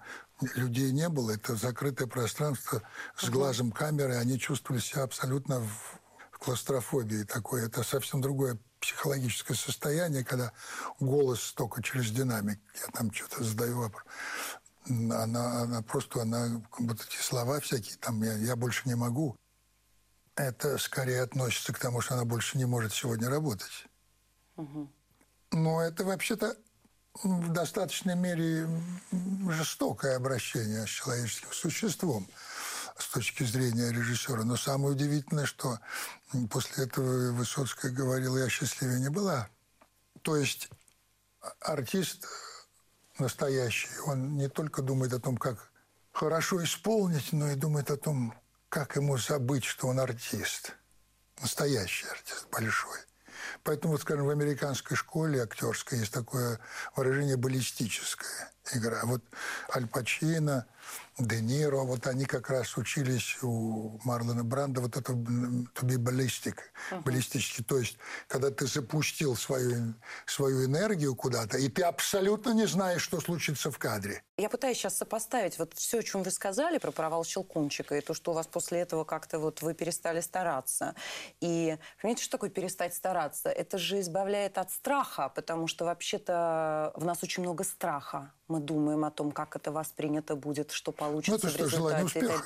людей 0.55 0.93
не 0.93 1.09
было, 1.09 1.33
это 1.33 1.57
закрытое 1.57 2.07
пространство 2.07 2.83
с 3.17 3.29
глазом 3.29 3.73
камеры, 3.73 4.17
они 4.17 4.39
чувствовали 4.39 4.81
себя 4.81 5.05
абсолютно 5.05 5.61
в 5.61 6.01
клаустрофобии 6.39 7.25
такой. 7.25 7.65
Это 7.65 7.83
совсем 7.83 8.21
другое 8.21 8.59
психологическое 8.81 9.55
состояние, 9.55 10.25
когда 10.25 10.53
голос 11.01 11.53
только 11.53 11.83
через 11.83 12.11
динамик, 12.11 12.61
я 12.75 12.87
там 12.93 13.13
что-то 13.13 13.43
задаю 13.43 13.81
вопрос. 13.81 14.05
Она, 14.89 15.63
она 15.63 15.83
просто, 15.83 16.23
она, 16.23 16.63
вот 16.79 17.01
эти 17.01 17.21
слова 17.21 17.59
всякие, 17.61 17.97
там, 17.97 18.23
я, 18.23 18.35
я 18.35 18.55
больше 18.55 18.83
не 18.89 18.95
могу 18.95 19.37
это 20.37 20.79
скорее 20.79 21.23
относится 21.23 21.73
к 21.73 21.79
тому, 21.79 22.01
что 22.01 22.15
она 22.15 22.25
больше 22.25 22.59
не 22.59 22.67
может 22.67 22.93
сегодня 22.93 23.29
работать. 23.29 23.87
Угу. 24.57 24.91
Но 25.53 25.83
это 25.83 26.05
вообще-то 26.05 26.57
в 27.23 27.53
достаточной 27.53 28.15
мере 28.15 28.69
жестокое 29.51 30.17
обращение 30.17 30.87
с 30.87 30.91
человеческим 30.91 31.53
существом 31.53 32.29
с 32.99 33.09
точки 33.09 33.45
зрения 33.45 33.91
режиссера. 33.91 34.45
Но 34.45 34.57
самое 34.57 34.95
удивительное, 34.95 35.47
что 35.47 35.79
после 36.51 36.85
этого 36.85 37.33
Высоцкая 37.33 37.91
говорила, 37.91 38.39
я 38.39 38.49
счастливее 38.49 39.01
не 39.01 39.11
была. 39.11 39.49
То 40.23 40.37
есть 40.37 40.69
артист 41.61 42.27
настоящий, 43.19 43.89
он 44.07 44.37
не 44.37 44.49
только 44.49 44.83
думает 44.83 45.13
о 45.13 45.21
том, 45.21 45.37
как 45.37 45.71
хорошо 46.13 46.63
исполнить, 46.65 47.33
но 47.33 47.51
и 47.51 47.55
думает 47.55 47.91
о 47.91 47.97
том, 47.97 48.35
как 48.77 48.95
ему 48.97 49.17
забыть, 49.17 49.65
что 49.65 49.89
он 49.89 49.99
артист? 49.99 50.77
Настоящий 51.41 52.07
артист, 52.09 52.47
большой. 52.53 52.99
Поэтому, 53.63 53.93
вот, 53.93 54.03
скажем, 54.03 54.27
в 54.27 54.29
американской 54.29 54.99
школе 54.99 55.43
актерской 55.43 56.01
есть 56.01 56.13
такое 56.13 56.61
выражение 56.95 57.39
«баллистическая 57.39 58.53
игра». 58.75 59.01
Вот 59.05 59.25
Аль 59.75 59.87
Пачино, 59.87 60.67
Де 61.19 61.41
Ниро, 61.41 61.79
вот 61.79 62.07
они 62.07 62.27
как 62.27 62.51
раз 62.51 62.77
учились 62.77 63.39
у 63.43 63.99
Марлона 64.05 64.45
Бранда 64.45 64.83
вот 64.83 64.99
это 64.99 65.15
to 65.15 65.83
be 65.83 65.97
ballistic, 65.97 66.57
uh-huh. 66.91 67.03
баллистический. 67.05 67.65
То 67.65 67.79
есть, 67.79 67.97
когда 68.29 68.51
ты 68.51 68.67
запустил 68.67 69.35
свою, 69.35 69.95
свою 70.27 70.67
энергию 70.67 71.15
куда-то, 71.15 71.57
и 71.57 71.69
ты 71.69 71.85
абсолютно 71.85 72.51
не 72.51 72.67
знаешь, 72.67 73.01
что 73.01 73.19
случится 73.23 73.71
в 73.71 73.79
кадре. 73.79 74.23
Я 74.37 74.51
пытаюсь 74.51 74.77
сейчас 74.77 74.99
сопоставить 74.99 75.59
вот 75.59 75.73
все, 75.73 76.01
о 76.01 76.03
чем 76.03 76.23
вы 76.23 76.31
сказали 76.31 76.77
про 76.77 76.91
провал 76.91 77.25
Щелкунчика, 77.25 77.97
и 77.97 78.03
то, 78.03 78.13
что 78.13 78.33
у 78.33 78.35
вас 78.35 78.47
после 78.47 78.81
этого 78.81 79.05
как-то 79.05 79.39
вот 79.39 79.63
вы 79.63 79.73
перестали 79.73 80.21
стараться. 80.21 80.95
И 81.41 81.79
понимаете, 82.03 82.25
что 82.25 82.33
такое 82.33 82.51
перестать 82.51 82.95
стараться? 82.95 83.49
Это 83.49 83.79
же 83.79 84.01
избавляет 84.01 84.59
от 84.59 84.71
страха, 84.71 85.33
потому 85.35 85.67
что 85.67 85.87
вообще-то 85.87 86.93
в 86.95 87.07
нас 87.07 87.23
очень 87.23 87.43
много 87.43 87.65
страха. 87.65 88.33
Мы 88.49 88.61
думаем 88.61 89.05
о 89.05 89.11
том, 89.11 89.33
как 89.33 89.57
это 89.57 89.73
воспринято 89.73 90.37
будет, 90.37 90.71
что 90.71 90.93
получится 90.93 91.06
ну, 91.13 91.21
это 91.21 91.49
что. 91.49 91.69
Желание 91.69 92.05
успеха. 92.05 92.43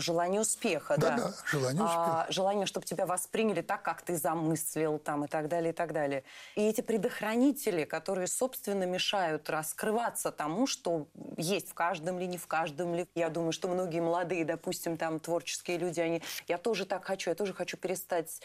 Желание 0.00 0.40
успеха, 0.40 0.96
да. 0.98 1.16
Да, 1.16 1.28
да, 1.28 1.34
желание 1.50 1.82
а, 1.82 1.84
успеха. 1.84 2.26
А, 2.28 2.32
желание, 2.32 2.66
чтобы 2.66 2.86
тебя 2.86 3.06
восприняли 3.06 3.62
так, 3.62 3.82
как 3.82 4.02
ты 4.02 4.16
замыслил, 4.16 4.98
там, 4.98 5.24
и 5.24 5.28
так 5.28 5.48
далее, 5.48 5.72
и 5.72 5.74
так 5.74 5.92
далее. 5.92 6.24
И 6.54 6.62
эти 6.62 6.80
предохранители, 6.80 7.84
которые, 7.84 8.26
собственно, 8.26 8.84
мешают 8.84 9.48
раскрываться 9.48 10.32
тому, 10.32 10.66
что 10.66 11.08
есть 11.36 11.70
в 11.70 11.74
каждом 11.74 12.18
ли, 12.18 12.26
не 12.26 12.38
в 12.38 12.46
каждом 12.46 12.94
ли. 12.94 13.06
Я 13.14 13.30
думаю, 13.30 13.52
что 13.52 13.68
многие 13.68 14.00
молодые, 14.00 14.44
допустим, 14.44 14.96
там, 14.96 15.20
творческие 15.20 15.78
люди, 15.78 16.00
они... 16.00 16.22
Я 16.48 16.58
тоже 16.58 16.84
так 16.84 17.04
хочу, 17.04 17.30
я 17.30 17.36
тоже 17.36 17.54
хочу 17.54 17.76
перестать 17.76 18.40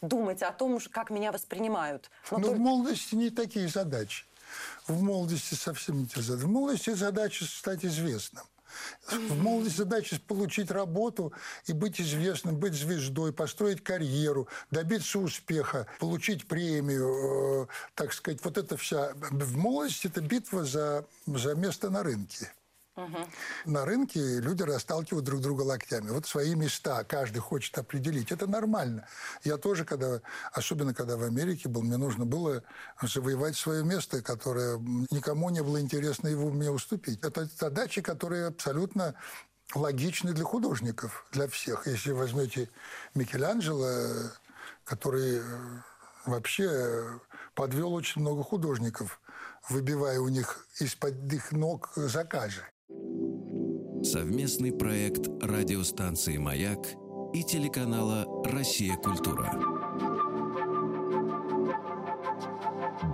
думать 0.00 0.42
о 0.42 0.52
том, 0.52 0.78
как 0.90 1.10
меня 1.10 1.32
воспринимают. 1.32 2.10
Но, 2.30 2.38
Но 2.38 2.44
только... 2.44 2.56
в 2.56 2.60
молодости 2.60 3.14
не 3.14 3.30
такие 3.30 3.68
задачи. 3.68 4.24
В 4.86 5.02
молодости 5.02 5.54
совсем 5.54 5.98
не 6.00 6.06
те 6.06 6.22
задачи. 6.22 6.46
В 6.46 6.48
молодости 6.48 6.90
задача 6.90 7.44
стать 7.44 7.84
известным. 7.84 8.44
В 9.10 9.36
молодости 9.36 9.78
задача 9.78 10.20
получить 10.26 10.70
работу 10.70 11.32
и 11.66 11.72
быть 11.72 12.00
известным, 12.00 12.56
быть 12.56 12.74
звездой, 12.74 13.32
построить 13.32 13.82
карьеру, 13.82 14.48
добиться 14.70 15.18
успеха, 15.18 15.86
получить 15.98 16.46
премию, 16.46 17.64
э, 17.64 17.66
так 17.94 18.12
сказать. 18.12 18.40
Вот 18.44 18.58
это 18.58 18.76
вся... 18.76 19.12
В 19.14 19.56
молодости 19.56 20.06
это 20.06 20.20
битва 20.20 20.64
за, 20.64 21.06
за 21.26 21.54
место 21.54 21.90
на 21.90 22.02
рынке. 22.02 22.52
Угу. 23.04 23.72
На 23.72 23.84
рынке 23.84 24.40
люди 24.40 24.62
расталкивают 24.62 25.24
друг 25.24 25.40
друга 25.40 25.62
локтями. 25.62 26.10
Вот 26.10 26.26
свои 26.26 26.54
места 26.54 27.04
каждый 27.04 27.38
хочет 27.38 27.76
определить. 27.78 28.32
Это 28.32 28.46
нормально. 28.46 29.06
Я 29.44 29.56
тоже, 29.56 29.84
когда, 29.84 30.20
особенно 30.52 30.94
когда 30.94 31.16
в 31.16 31.22
Америке 31.22 31.68
был, 31.68 31.82
мне 31.82 31.96
нужно 31.96 32.26
было 32.26 32.62
завоевать 33.00 33.56
свое 33.56 33.84
место, 33.84 34.22
которое 34.22 34.78
никому 35.10 35.50
не 35.50 35.62
было 35.62 35.80
интересно 35.80 36.28
его 36.28 36.50
мне 36.50 36.70
уступить. 36.70 37.20
Это 37.22 37.48
задачи, 37.58 38.02
которые 38.02 38.46
абсолютно 38.46 39.14
логичны 39.74 40.32
для 40.32 40.44
художников, 40.44 41.26
для 41.32 41.46
всех. 41.48 41.86
Если 41.86 42.12
возьмете 42.12 42.68
Микеланджело, 43.14 44.30
который 44.84 45.38
э, 45.38 45.42
вообще 46.26 47.20
подвел 47.54 47.94
очень 47.94 48.20
много 48.20 48.42
художников, 48.42 49.20
выбивая 49.68 50.20
у 50.20 50.28
них 50.28 50.66
из-под 50.80 51.32
их 51.32 51.52
ног 51.52 51.92
заказы. 51.94 52.62
Совместный 54.02 54.72
проект 54.72 55.28
радиостанции 55.42 56.38
«Маяк» 56.38 56.78
и 57.34 57.44
телеканала 57.44 58.24
«Россия. 58.44 58.96
Культура». 58.96 59.52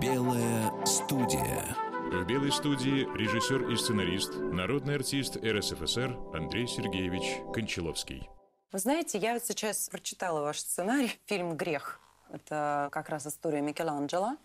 Белая 0.01 0.71
студия. 0.85 1.75
В 2.09 2.25
«Белой 2.25 2.53
студии» 2.53 3.05
режиссер 3.17 3.69
и 3.69 3.75
сценарист, 3.75 4.35
народный 4.37 4.95
артист 4.95 5.35
РСФСР 5.35 6.17
Андрей 6.33 6.67
Сергеевич 6.67 7.41
Кончаловский. 7.53 8.29
Вы 8.71 8.79
знаете, 8.79 9.17
я 9.17 9.39
сейчас 9.41 9.89
прочитала 9.89 10.39
ваш 10.39 10.59
сценарий, 10.59 11.11
фильм 11.25 11.57
«Грех». 11.57 11.99
Это 12.31 12.89
как 12.91 13.09
раз 13.09 13.27
история 13.27 13.61
Микеланджело. 13.61 14.37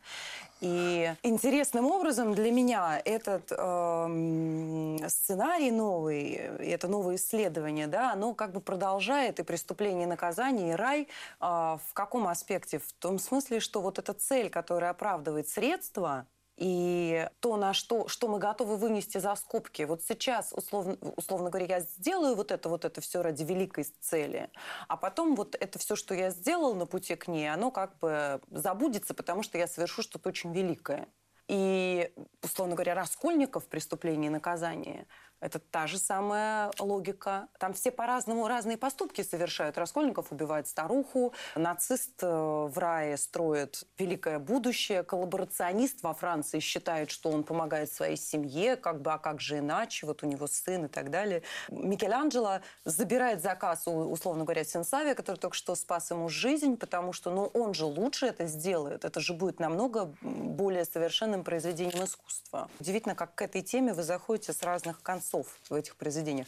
И 0.60 1.12
интересным 1.24 1.86
образом 1.86 2.34
для 2.34 2.52
меня 2.52 3.02
этот 3.04 3.50
э, 3.50 5.08
сценарий 5.08 5.72
новый, 5.72 6.34
это 6.34 6.86
новое 6.86 7.16
исследование, 7.16 7.88
да, 7.88 8.12
оно 8.12 8.32
как 8.32 8.52
бы 8.52 8.60
продолжает 8.60 9.40
и 9.40 9.42
преступление, 9.42 10.04
и 10.04 10.06
наказание, 10.06 10.72
и 10.72 10.76
рай. 10.76 11.08
Э, 11.40 11.78
в 11.84 11.92
каком 11.94 12.28
аспекте? 12.28 12.78
В 12.78 12.92
том 13.00 13.18
смысле, 13.18 13.58
что 13.58 13.80
вот 13.80 13.98
эта 13.98 14.12
цель, 14.12 14.50
которая 14.50 14.90
оправдывает 14.90 15.48
средства, 15.48 16.26
и 16.62 17.28
то, 17.40 17.56
на 17.56 17.74
что, 17.74 18.06
что 18.06 18.28
мы 18.28 18.38
готовы 18.38 18.76
вынести 18.76 19.18
за 19.18 19.34
скобки. 19.34 19.82
Вот 19.82 20.00
сейчас, 20.04 20.52
условно, 20.52 20.96
условно 21.16 21.50
говоря, 21.50 21.78
я 21.78 21.80
сделаю 21.80 22.36
вот 22.36 22.52
это, 22.52 22.68
вот 22.68 22.84
это 22.84 23.00
все 23.00 23.20
ради 23.20 23.42
великой 23.42 23.84
цели, 23.98 24.48
а 24.86 24.96
потом 24.96 25.34
вот 25.34 25.56
это 25.58 25.80
все, 25.80 25.96
что 25.96 26.14
я 26.14 26.30
сделал 26.30 26.76
на 26.76 26.86
пути 26.86 27.16
к 27.16 27.26
ней, 27.26 27.52
оно 27.52 27.72
как 27.72 27.98
бы 27.98 28.40
забудется, 28.48 29.12
потому 29.12 29.42
что 29.42 29.58
я 29.58 29.66
совершу 29.66 30.02
что-то 30.02 30.28
очень 30.28 30.52
великое. 30.52 31.08
И, 31.48 32.12
условно 32.44 32.76
говоря, 32.76 32.94
Раскольников 32.94 33.66
«Преступление 33.66 34.28
и 34.28 34.32
наказание» 34.32 35.08
Это 35.42 35.58
та 35.58 35.88
же 35.88 35.98
самая 35.98 36.70
логика. 36.78 37.48
Там 37.58 37.72
все 37.72 37.90
по-разному 37.90 38.46
разные 38.46 38.76
поступки 38.76 39.22
совершают. 39.22 39.76
Раскольников 39.76 40.30
убивает 40.30 40.68
старуху, 40.68 41.34
нацист 41.56 42.22
э, 42.22 42.26
в 42.28 42.78
рае 42.78 43.16
строит 43.16 43.82
великое 43.98 44.38
будущее, 44.38 45.02
коллаборационист 45.02 46.04
во 46.04 46.14
Франции 46.14 46.60
считает, 46.60 47.10
что 47.10 47.28
он 47.30 47.42
помогает 47.42 47.92
своей 47.92 48.16
семье, 48.16 48.76
как 48.76 49.02
бы, 49.02 49.12
а 49.12 49.18
как 49.18 49.40
же 49.40 49.58
иначе, 49.58 50.06
вот 50.06 50.22
у 50.22 50.26
него 50.26 50.46
сын 50.46 50.84
и 50.84 50.88
так 50.88 51.10
далее. 51.10 51.42
Микеланджело 51.70 52.60
забирает 52.84 53.42
заказ 53.42 53.88
у, 53.88 53.90
условно 53.90 54.44
говоря, 54.44 54.62
Сенсавия, 54.62 55.16
который 55.16 55.38
только 55.38 55.56
что 55.56 55.74
спас 55.74 56.12
ему 56.12 56.28
жизнь, 56.28 56.76
потому 56.76 57.12
что 57.12 57.32
ну, 57.32 57.46
он 57.46 57.74
же 57.74 57.84
лучше 57.84 58.26
это 58.26 58.46
сделает. 58.46 59.04
Это 59.04 59.18
же 59.18 59.32
будет 59.34 59.58
намного 59.58 60.14
более 60.22 60.84
совершенным 60.84 61.42
произведением 61.42 62.04
искусства. 62.04 62.70
Удивительно, 62.78 63.16
как 63.16 63.34
к 63.34 63.42
этой 63.42 63.62
теме 63.62 63.92
вы 63.92 64.04
заходите 64.04 64.52
с 64.52 64.62
разных 64.62 65.02
концов 65.02 65.31
концов 65.32 65.46
в 65.68 65.74
этих 65.74 65.96
произведениях. 65.96 66.46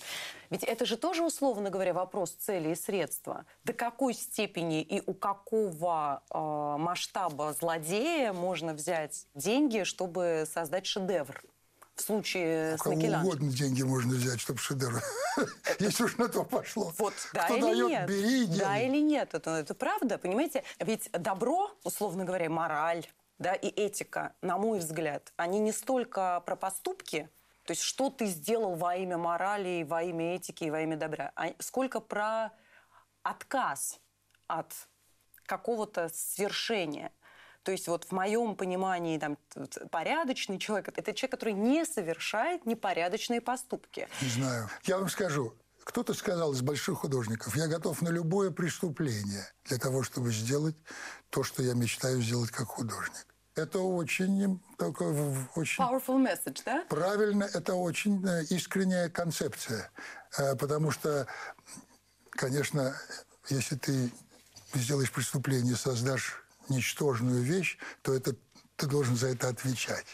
Ведь 0.51 0.63
это 0.65 0.85
же 0.85 0.97
тоже, 0.97 1.23
условно 1.23 1.71
говоря, 1.71 1.93
вопрос 1.93 2.31
цели 2.33 2.71
и 2.71 2.75
средства. 2.75 3.45
До 3.65 3.73
какой 3.73 4.15
степени 4.15 4.83
и 4.83 5.03
у 5.07 5.15
какого 5.15 6.23
э, 6.31 6.79
масштаба 6.79 7.53
злодея 7.59 8.33
можно 8.33 8.75
взять 8.75 9.27
деньги, 9.35 9.85
чтобы 9.85 10.45
создать 10.53 10.87
шедевр? 10.87 11.43
в 11.97 12.01
случае 12.01 12.75
У 12.75 12.79
с 12.79 12.83
кого 12.83 12.97
Микеланджело. 12.97 13.23
угодно 13.23 13.53
деньги 13.53 13.83
можно 13.85 14.15
взять, 14.15 14.41
чтобы 14.41 14.59
шедевр. 14.59 15.01
Если 15.79 16.03
уж 16.03 16.17
на 16.17 16.29
то 16.29 16.43
пошло. 16.43 16.93
Вот, 16.99 17.15
да 17.33 17.45
Кто 17.45 17.55
или 17.55 17.63
дает, 17.63 17.89
нет? 17.89 18.09
бери 18.09 18.47
Да 18.47 18.81
или 18.81 19.01
нет? 19.01 19.33
Это, 19.33 19.51
это 19.51 19.75
правда, 19.75 20.19
понимаете? 20.19 20.65
Ведь 20.81 21.09
добро, 21.13 21.71
условно 21.85 22.25
говоря, 22.25 22.51
мораль, 22.51 23.07
да, 23.39 23.55
и 23.55 23.69
этика, 23.69 24.33
на 24.43 24.59
мой 24.59 24.81
взгляд, 24.81 25.33
они 25.37 25.61
не 25.61 25.71
столько 25.71 26.43
про 26.45 26.57
поступки, 26.57 27.29
то 27.65 27.71
есть 27.71 27.83
что 27.83 28.11
ты 28.11 28.27
сделал 28.27 28.75
во 28.75 28.95
имя 28.97 29.17
морали, 29.17 29.85
во 29.89 30.03
имя 30.03 30.37
этики, 30.37 30.65
и 30.65 30.71
во 30.71 30.81
имя 30.81 30.97
добра, 30.97 31.33
а 31.35 31.53
сколько 31.61 32.01
про 32.01 32.51
отказ 33.23 34.01
от 34.47 34.73
какого-то 35.47 36.11
свершения. 36.13 37.13
То 37.63 37.73
есть 37.73 37.89
вот 37.89 38.05
в 38.05 38.13
моем 38.13 38.57
понимании 38.57 39.19
там, 39.19 39.39
порядочный 39.91 40.59
человек– 40.59 40.89
это 40.97 41.15
человек, 41.15 41.31
который 41.33 41.55
не 41.55 41.87
совершает 41.87 42.67
непорядочные 42.67 43.41
поступки. 43.41 44.07
Не 44.21 44.29
знаю. 44.29 44.69
Я 44.85 44.99
вам 44.99 45.09
скажу. 45.09 45.55
Кто-то 45.83 46.15
сказал 46.15 46.53
из 46.53 46.63
больших 46.63 46.99
художников, 46.99 47.57
я 47.57 47.67
готов 47.67 48.01
на 48.03 48.09
любое 48.09 48.51
преступление 48.51 49.47
для 49.65 49.79
того, 49.79 50.03
чтобы 50.03 50.33
сделать 50.33 50.77
то, 51.31 51.43
что 51.43 51.63
я 51.63 51.75
мечтаю 51.75 52.23
сделать 52.23 52.51
как 52.51 52.69
художник. 52.69 53.34
Это 53.57 53.79
очень, 53.79 54.61
такой, 54.79 55.15
очень 55.55 55.83
Powerful 55.83 56.19
message, 56.21 56.63
да? 56.65 56.85
правильно, 56.89 57.45
это 57.45 57.75
очень 57.75 58.27
э, 58.27 58.45
искренняя 58.51 59.09
концепция. 59.09 59.91
Э, 60.37 60.57
Потому 60.57 60.91
что, 60.91 61.27
конечно, 62.31 62.97
если 63.49 63.77
ты 63.77 64.11
сделаешь 64.75 65.13
преступление, 65.13 65.77
создашь 65.77 66.43
ничтожную 66.69 67.43
вещь, 67.43 67.79
то 68.03 68.13
это 68.13 68.35
ты 68.77 68.87
должен 68.87 69.17
за 69.17 69.29
это 69.29 69.49
отвечать. 69.49 70.07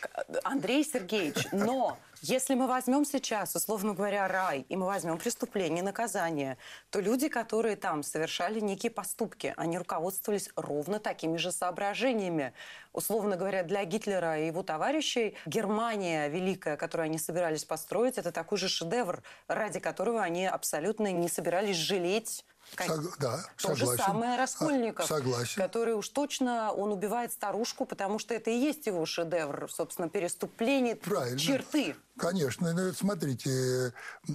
Андрей 0.44 0.84
Сергеевич, 0.84 1.46
но 1.50 1.98
если 2.22 2.54
мы 2.54 2.66
возьмем 2.66 3.04
сейчас, 3.04 3.56
условно 3.56 3.94
говоря, 3.94 4.28
рай, 4.28 4.66
и 4.68 4.76
мы 4.76 4.86
возьмем 4.86 5.16
преступление, 5.18 5.82
наказание, 5.82 6.58
то 6.90 7.00
люди, 7.00 7.28
которые 7.28 7.76
там 7.76 8.02
совершали 8.02 8.60
некие 8.60 8.90
поступки, 8.90 9.54
они 9.56 9.78
руководствовались 9.78 10.50
ровно 10.54 11.00
такими 11.00 11.38
же 11.38 11.50
соображениями. 11.50 12.52
Условно 12.92 13.36
говоря, 13.36 13.62
для 13.62 13.84
Гитлера 13.84 14.38
и 14.38 14.46
его 14.46 14.62
товарищей 14.62 15.34
Германия 15.46 16.28
великая, 16.28 16.76
которую 16.76 17.06
они 17.06 17.18
собирались 17.18 17.64
построить, 17.64 18.18
это 18.18 18.32
такой 18.32 18.58
же 18.58 18.68
шедевр, 18.68 19.22
ради 19.48 19.80
которого 19.80 20.22
они 20.22 20.46
абсолютно 20.46 21.12
не 21.12 21.28
собирались 21.28 21.76
жалеть 21.76 22.44
Сог- 22.78 23.16
да, 23.18 23.44
то 23.56 23.74
же 23.74 23.80
согласен. 23.80 24.04
самое 24.04 24.38
Раскольников, 24.38 25.04
А, 25.04 25.08
согласен. 25.16 25.60
который 25.62 25.94
уж 25.94 26.08
точно 26.08 26.72
он 26.72 26.92
убивает 26.92 27.32
старушку, 27.32 27.84
потому 27.84 28.18
что 28.18 28.34
это 28.34 28.50
и 28.50 28.58
есть 28.58 28.86
его 28.86 29.04
шедевр, 29.06 29.68
собственно, 29.70 30.08
переступление 30.08 30.96
Правильно. 30.96 31.38
черты. 31.38 31.96
Конечно, 32.18 32.72
ну, 32.72 32.92
смотрите, 32.92 33.92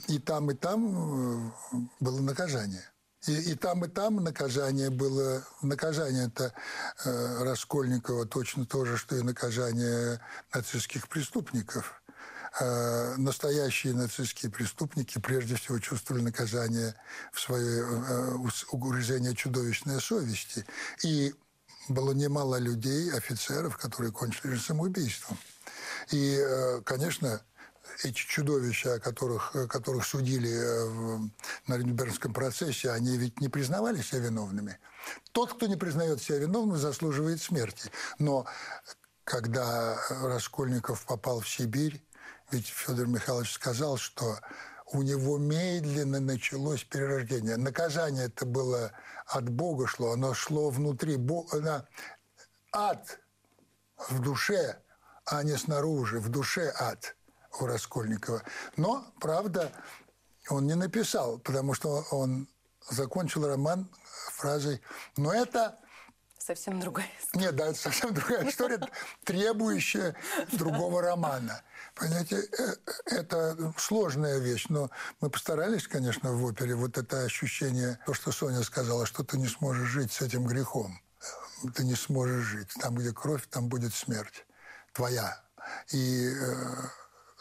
и 0.08 0.20
там, 0.20 0.52
и 0.52 0.54
там 0.56 1.48
э, 1.48 1.52
было 2.00 2.20
наказание. 2.22 2.84
И, 3.28 3.52
и 3.52 3.56
там, 3.56 3.84
и 3.86 3.88
там 3.88 4.18
наказание 4.24 4.92
было... 4.92 5.44
Наказание 5.64 6.28
это 6.28 6.54
э, 7.06 7.44
Раскольникова 7.44 8.26
точно 8.28 8.66
то 8.68 8.86
же, 8.86 8.98
что 8.98 9.16
и 9.16 9.24
наказание 9.24 10.20
нацистских 10.54 11.08
преступников. 11.08 12.04
Э, 12.60 13.16
настоящие 13.18 13.94
нацистские 13.94 14.50
преступники 14.50 15.20
прежде 15.20 15.56
всего 15.56 15.80
чувствовали 15.80 16.22
наказание 16.22 16.96
в 17.34 17.40
свое 17.40 17.84
э, 17.84 18.36
угрызение 18.72 19.36
чудовищной 19.36 20.00
совести. 20.00 20.66
И 21.04 21.34
было 21.90 22.14
немало 22.14 22.58
людей, 22.58 23.12
офицеров, 23.12 23.78
которые 23.78 24.12
кончили 24.12 24.56
самоубийством. 24.56 25.38
И, 26.12 26.38
э, 26.40 26.82
конечно, 26.82 27.42
эти 28.04 28.16
чудовища, 28.16 29.00
которых, 29.00 29.56
э, 29.56 29.68
которых 29.68 30.06
судили 30.06 30.52
э, 30.52 31.20
на 31.68 31.78
Нюрнбергском 31.78 32.34
процессе, 32.34 32.92
они 32.92 33.18
ведь 33.18 33.40
не 33.42 33.50
признавали 33.50 34.02
себя 34.02 34.20
виновными. 34.20 34.80
Тот, 35.32 35.54
кто 35.54 35.68
не 35.68 35.76
признает 35.76 36.22
себя 36.22 36.40
виновным, 36.40 36.78
заслуживает 36.78 37.42
смерти. 37.42 37.92
Но 38.18 38.46
когда 39.24 39.98
Раскольников 40.10 41.06
попал 41.06 41.42
в 41.42 41.50
Сибирь, 41.50 42.02
ведь 42.52 42.68
Федор 42.68 43.08
Михайлович 43.08 43.54
сказал, 43.54 43.98
что 43.98 44.40
у 44.92 45.02
него 45.02 45.38
медленно 45.38 46.20
началось 46.20 46.84
перерождение. 46.84 47.58
Наказание 47.58 48.26
это 48.26 48.46
было 48.46 48.92
от 49.26 49.50
Бога 49.50 49.88
шло, 49.88 50.12
оно 50.12 50.34
шло 50.34 50.70
внутри. 50.70 51.18
Бога, 51.18 51.60
на- 51.60 51.88
ад 52.72 53.20
в 54.10 54.22
душе, 54.22 54.82
а 55.26 55.44
не 55.44 55.58
снаружи. 55.58 56.20
В 56.20 56.30
душе 56.30 56.72
ад 56.78 57.16
у 57.60 57.66
Раскольникова. 57.66 58.44
Но, 58.78 59.06
правда, 59.20 59.72
он 60.50 60.68
не 60.68 60.76
написал, 60.76 61.40
потому 61.40 61.74
что 61.74 62.06
он 62.12 62.48
закончил 62.90 63.48
роман 63.48 63.90
фразой 64.34 64.82
«но 65.18 65.34
это 65.34 65.80
Совсем 66.46 66.80
другая 66.80 67.10
нет, 67.34 67.56
да, 67.56 67.68
это 67.68 67.80
совсем 67.80 68.14
другая 68.14 68.48
история, 68.48 68.80
требующая 69.24 70.16
другого 70.52 71.02
романа. 71.02 71.64
Понимаете, 71.96 72.36
э, 72.36 72.76
это 73.06 73.74
сложная 73.78 74.38
вещь, 74.38 74.68
но 74.70 74.92
мы 75.22 75.32
постарались, 75.32 75.88
конечно, 75.88 76.34
в 76.34 76.46
опере 76.46 76.76
вот 76.76 77.00
это 77.00 77.24
ощущение, 77.24 77.98
то, 78.06 78.14
что 78.14 78.32
Соня 78.32 78.62
сказала, 78.62 79.08
что 79.08 79.24
ты 79.24 79.40
не 79.40 79.48
сможешь 79.48 79.88
жить 79.88 80.12
с 80.12 80.22
этим 80.22 80.46
грехом. 80.46 81.00
Ты 81.74 81.84
не 81.84 81.96
сможешь 81.96 82.46
жить. 82.46 82.70
Там, 82.80 82.94
где 82.94 83.12
кровь, 83.12 83.48
там 83.50 83.68
будет 83.68 83.96
смерть 83.96 84.46
твоя. 84.94 85.42
И, 85.94 86.28
э, 86.30 86.66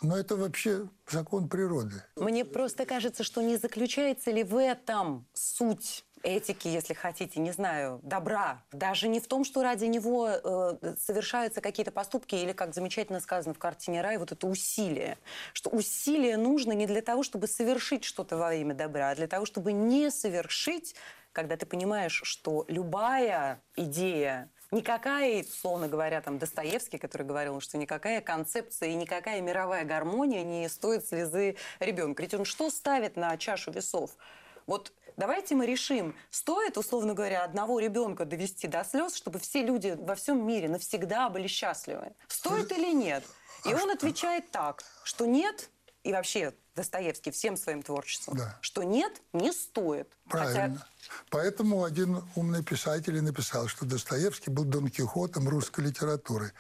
но 0.01 0.17
это 0.17 0.37
вообще 0.37 0.89
закон 1.11 1.51
природы. 1.51 2.03
Мне 2.17 2.47
просто 2.47 2.87
кажется, 2.87 3.23
что 3.23 3.43
не 3.43 3.59
заключается 3.59 4.31
ли 4.31 4.45
в 4.45 4.57
этом 4.57 5.27
суть 5.35 6.07
этики, 6.25 6.69
если 6.69 6.95
хотите, 6.95 7.39
не 7.39 7.53
знаю, 7.53 8.01
добра. 8.03 8.63
Даже 8.73 9.09
не 9.09 9.21
в 9.21 9.29
том, 9.29 9.45
что 9.45 9.63
ради 9.63 9.85
него 9.85 10.29
э, 10.29 10.95
совершаются 10.99 11.61
какие-то 11.61 11.93
поступки, 11.93 12.35
или, 12.35 12.53
как 12.53 12.75
замечательно 12.75 13.21
сказано 13.21 13.55
в 13.55 13.59
картине 13.59 14.03
«Рай», 14.03 14.17
вот 14.17 14.33
это 14.33 14.47
усилие. 14.47 15.19
Что 15.53 15.71
усилие 15.71 16.37
нужно 16.37 16.73
не 16.73 16.87
для 16.87 17.03
того, 17.03 17.23
чтобы 17.23 17.47
совершить 17.47 18.05
что-то 18.05 18.37
во 18.37 18.55
имя 18.55 18.75
добра, 18.75 19.11
а 19.11 19.15
для 19.15 19.29
того, 19.29 19.47
чтобы 19.47 19.73
не 19.73 20.11
совершить, 20.11 20.97
когда 21.33 21.57
ты 21.57 21.67
понимаешь, 21.67 22.23
что 22.25 22.65
любая 22.69 23.63
идея 23.77 24.51
Никакая, 24.71 25.45
условно 25.45 25.87
говоря, 25.87 26.21
там 26.21 26.39
Достоевский, 26.39 26.99
который 26.99 27.25
говорил, 27.25 27.61
что 27.61 27.79
никакая 27.79 28.21
концепция 28.21 28.89
и 28.89 28.95
никакая 28.95 29.41
мировая 29.41 29.85
гармония 29.85 30.43
не 30.43 30.69
стоит 30.69 31.07
слезы 31.07 31.55
ребенка. 31.79 32.23
Ведь 32.23 32.35
он 32.35 32.45
что 32.45 32.71
ставит 32.71 33.15
на 33.15 33.37
чашу 33.37 33.71
весов? 33.71 34.17
Вот 34.67 34.93
давайте 35.17 35.55
мы 35.55 35.67
решим, 35.67 36.15
стоит, 36.31 36.79
условно 36.79 37.15
говоря, 37.15 37.45
одного 37.45 37.79
ребенка 37.79 38.25
довести 38.25 38.67
до 38.67 38.85
слез, 38.85 39.15
чтобы 39.15 39.39
все 39.39 39.63
люди 39.63 39.97
во 39.99 40.15
всем 40.15 40.47
мире 40.47 40.69
навсегда 40.69 41.29
были 41.29 41.47
счастливы. 41.47 42.13
Стоит 42.29 42.73
или 42.73 42.93
нет? 42.93 43.25
И 43.65 43.73
он 43.75 43.91
отвечает 43.91 44.51
так, 44.51 44.83
что 45.05 45.27
нет, 45.27 45.71
и 46.03 46.13
вообще 46.13 46.53
Достоевский 46.75 47.31
всем 47.31 47.57
своим 47.57 47.83
творчеством, 47.83 48.37
Да. 48.37 48.59
что 48.61 48.83
нет, 48.83 49.23
не 49.33 49.53
стоит. 49.53 50.13
Хотя 50.29 50.53
Правильно. 50.53 50.87
Поэтому 51.31 51.85
один 51.85 52.25
умный 52.35 52.65
писатель 52.65 53.17
и 53.17 53.21
написал, 53.21 53.69
что 53.69 53.87
Достоевский 53.87 54.51
был 54.51 54.65
Дон 54.65 54.89
Кихотом 54.89 55.49
русской 55.49 55.83
литературы, 55.85 56.53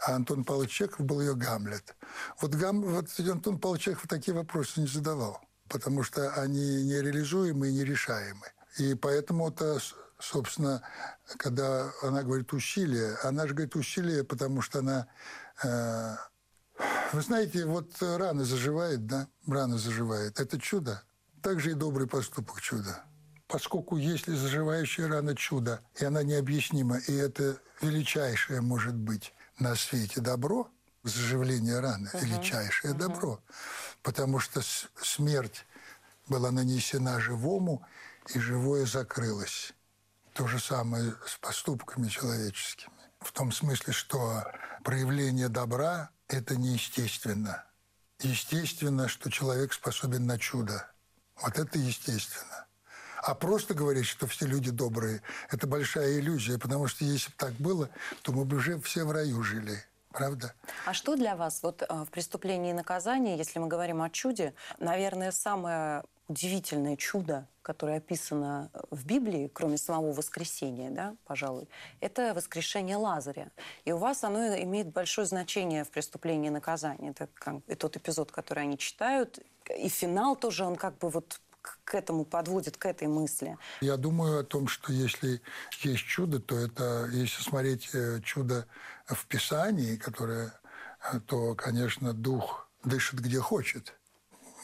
а 0.00 0.14
Антон 0.14 0.44
Павлович 0.44 0.72
Чехов 0.72 1.00
был 1.06 1.20
ее 1.20 1.34
Гамлет. 1.34 1.96
Вот, 2.40 2.50
Гам... 2.54 2.82
вот 2.82 3.06
Антон 3.18 3.58
Павлович 3.58 3.84
Чехов 3.84 4.06
такие 4.08 4.36
вопросы 4.36 4.80
не 4.80 4.86
задавал, 4.86 5.40
потому 5.72 6.02
что 6.02 6.30
они 6.34 6.84
нереализуемы 6.84 7.68
и 7.68 7.72
нерешаемы. 7.72 8.46
И 8.78 8.94
поэтому 8.94 9.48
это, 9.48 9.78
с- 9.80 9.94
собственно, 10.18 10.82
когда 11.38 11.90
она 12.02 12.22
говорит 12.22 12.52
усилие, 12.52 13.16
она 13.24 13.46
же 13.46 13.54
говорит 13.54 13.74
усилие, 13.74 14.22
потому 14.22 14.60
что 14.62 14.78
она... 14.80 15.06
э, 15.64 16.16
Вы 17.12 17.22
знаете, 17.22 17.64
вот 17.64 17.90
рана 18.00 18.44
заживает, 18.44 19.06
да? 19.06 19.28
Рана 19.46 19.78
заживает. 19.78 20.38
Это 20.40 20.58
чудо. 20.60 21.02
Также 21.42 21.70
и 21.70 21.74
добрый 21.74 22.06
поступок 22.06 22.60
чудо. 22.60 23.02
Поскольку 23.48 23.96
если 23.96 24.34
заживающая 24.34 25.08
рана 25.08 25.34
чудо, 25.34 25.80
и 26.00 26.04
она 26.04 26.22
необъяснима, 26.22 26.98
и 27.08 27.14
это 27.14 27.58
величайшее 27.80 28.60
может 28.60 28.94
быть 28.94 29.34
на 29.58 29.74
свете 29.74 30.20
добро, 30.20 30.68
заживление 31.04 31.80
раны, 31.80 32.08
величайшее 32.14 32.94
добро. 32.94 33.40
Потому 34.02 34.40
что 34.40 34.60
смерть 35.00 35.64
была 36.28 36.50
нанесена 36.50 37.20
живому, 37.20 37.86
и 38.34 38.38
живое 38.38 38.86
закрылось. 38.86 39.72
То 40.32 40.46
же 40.46 40.58
самое 40.58 41.14
с 41.26 41.36
поступками 41.38 42.08
человеческими. 42.08 42.92
В 43.20 43.32
том 43.32 43.52
смысле, 43.52 43.92
что 43.92 44.44
проявление 44.84 45.48
добра– 45.48 46.10
это 46.28 46.56
неестественно. 46.56 47.64
Естественно, 48.20 49.08
что 49.08 49.30
человек 49.30 49.72
способен 49.72 50.26
на 50.26 50.38
чудо. 50.38 50.88
Вот 51.40 51.58
это 51.58 51.78
естественно. 51.78 52.66
А 53.22 53.34
просто 53.34 53.74
говорить, 53.74 54.06
что 54.06 54.26
все 54.26 54.46
люди 54.46 54.70
добрые– 54.70 55.22
это 55.50 55.66
большая 55.66 56.18
иллюзия, 56.18 56.58
потому 56.58 56.88
что 56.88 57.04
если 57.04 57.30
бы 57.30 57.36
так 57.36 57.52
было, 57.54 57.88
то 58.22 58.32
мы 58.32 58.44
бы 58.44 58.56
уже 58.56 58.80
все 58.80 59.04
в 59.04 59.12
раю 59.12 59.42
жили. 59.42 59.84
Правда? 60.12 60.54
А 60.86 60.94
что 60.94 61.16
для 61.16 61.36
вас 61.36 61.62
вот 61.62 61.82
э, 61.82 61.86
в 61.88 62.10
преступлении 62.10 62.70
и 62.70 62.74
наказании, 62.74 63.36
если 63.36 63.58
мы 63.58 63.66
говорим 63.66 64.02
о 64.02 64.10
чуде, 64.10 64.54
наверное, 64.78 65.32
самое 65.32 66.04
удивительное 66.28 66.96
чудо, 66.96 67.46
которое 67.62 67.98
описано 67.98 68.70
в 68.90 69.04
Библии, 69.04 69.50
кроме 69.52 69.76
самого 69.76 70.12
воскресения, 70.12 70.90
да, 70.90 71.14
пожалуй, 71.24 71.68
это 72.00 72.32
воскрешение 72.34 72.96
Лазаря. 72.96 73.50
И 73.84 73.92
у 73.92 73.98
вас 73.98 74.24
оно 74.24 74.58
имеет 74.62 74.88
большое 74.88 75.26
значение 75.26 75.84
в 75.84 75.90
преступлении 75.90 76.48
и 76.48 76.50
наказании. 76.50 77.10
Это 77.10 77.28
как, 77.34 77.56
и 77.66 77.74
тот 77.74 77.96
эпизод, 77.96 78.32
который 78.32 78.64
они 78.64 78.78
читают, 78.78 79.38
и 79.76 79.88
финал 79.88 80.36
тоже, 80.36 80.64
он 80.64 80.76
как 80.76 80.98
бы 80.98 81.10
вот 81.10 81.40
к 81.84 81.94
этому 81.94 82.24
подводит, 82.24 82.76
к 82.76 82.86
этой 82.86 83.08
мысли? 83.08 83.56
Я 83.80 83.96
думаю 83.96 84.40
о 84.40 84.44
том, 84.44 84.68
что 84.68 84.92
если 84.92 85.40
есть 85.80 86.04
чудо, 86.04 86.40
то 86.40 86.56
это, 86.56 87.08
если 87.12 87.42
смотреть 87.42 87.90
э, 87.94 88.20
чудо 88.22 88.66
в 89.06 89.26
Писании, 89.26 89.96
которое, 89.96 90.52
э, 91.12 91.20
то, 91.20 91.54
конечно, 91.54 92.12
дух 92.12 92.68
дышит 92.84 93.20
где 93.20 93.40
хочет. 93.40 93.94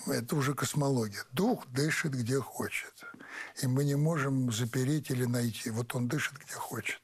Это 0.07 0.37
уже 0.37 0.55
космология. 0.55 1.25
Дух 1.33 1.67
дышит 1.69 2.13
где 2.13 2.41
хочет. 2.41 2.95
И 3.63 3.67
мы 3.67 3.85
не 3.85 3.95
можем 3.95 4.51
запереть 4.53 5.11
или 5.11 5.25
найти. 5.25 5.71
Вот 5.71 5.95
он 5.95 6.09
дышит 6.09 6.35
где 6.39 6.55
хочет. 6.55 7.01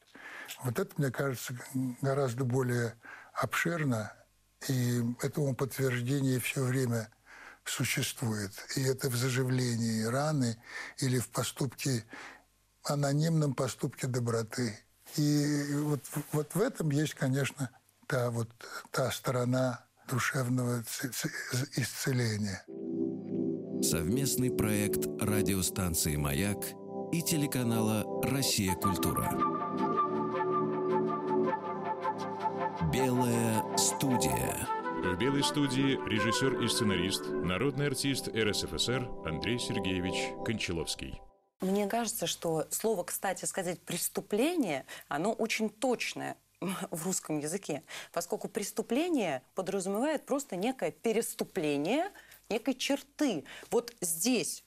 Вот 0.62 0.78
это, 0.78 0.92
мне 0.96 1.10
кажется, 1.10 1.54
гораздо 2.00 2.44
более 2.44 2.96
обширно. 3.34 4.12
И 4.68 5.02
этому 5.20 5.54
подтверждение 5.54 6.40
все 6.40 6.62
время 6.62 7.10
существует. 7.64 8.52
И 8.76 8.82
это 8.82 9.08
в 9.08 9.16
заживлении 9.16 10.04
раны 10.04 10.56
или 10.98 11.18
в 11.18 11.28
поступке, 11.28 12.04
анонимном 12.84 13.54
поступке 13.54 14.06
доброты. 14.06 14.78
И 15.16 15.66
вот, 15.74 16.00
вот 16.32 16.54
в 16.54 16.60
этом 16.60 16.90
есть, 16.90 17.14
конечно, 17.14 17.70
та, 18.06 18.30
вот, 18.30 18.48
та 18.90 19.10
сторона 19.10 19.84
душевного 20.08 20.82
исцеления. 21.76 22.64
Совместный 23.82 24.50
проект 24.50 25.06
радиостанции 25.20 26.16
«Маяк» 26.16 26.58
и 27.12 27.22
телеканала 27.22 28.04
«Россия. 28.22 28.74
Культура». 28.74 29.30
Белая 32.92 33.62
студия. 33.76 34.83
В 35.04 35.18
«Белой 35.18 35.44
студии» 35.44 35.98
режиссер 36.08 36.62
и 36.62 36.66
сценарист, 36.66 37.26
народный 37.26 37.88
артист 37.88 38.28
РСФСР 38.28 39.06
Андрей 39.26 39.58
Сергеевич 39.58 40.32
Кончаловский. 40.46 41.20
Мне 41.60 41.86
кажется, 41.88 42.26
что 42.26 42.66
слово, 42.70 43.04
кстати 43.04 43.44
сказать, 43.44 43.78
«преступление», 43.82 44.86
оно 45.08 45.34
очень 45.34 45.68
точное 45.68 46.38
в 46.60 47.04
русском 47.04 47.38
языке, 47.38 47.82
поскольку 48.12 48.48
преступление 48.48 49.42
подразумевает 49.54 50.24
просто 50.24 50.56
некое 50.56 50.90
переступление 50.90 52.10
некой 52.48 52.72
черты. 52.72 53.44
Вот 53.70 53.94
здесь 54.00 54.64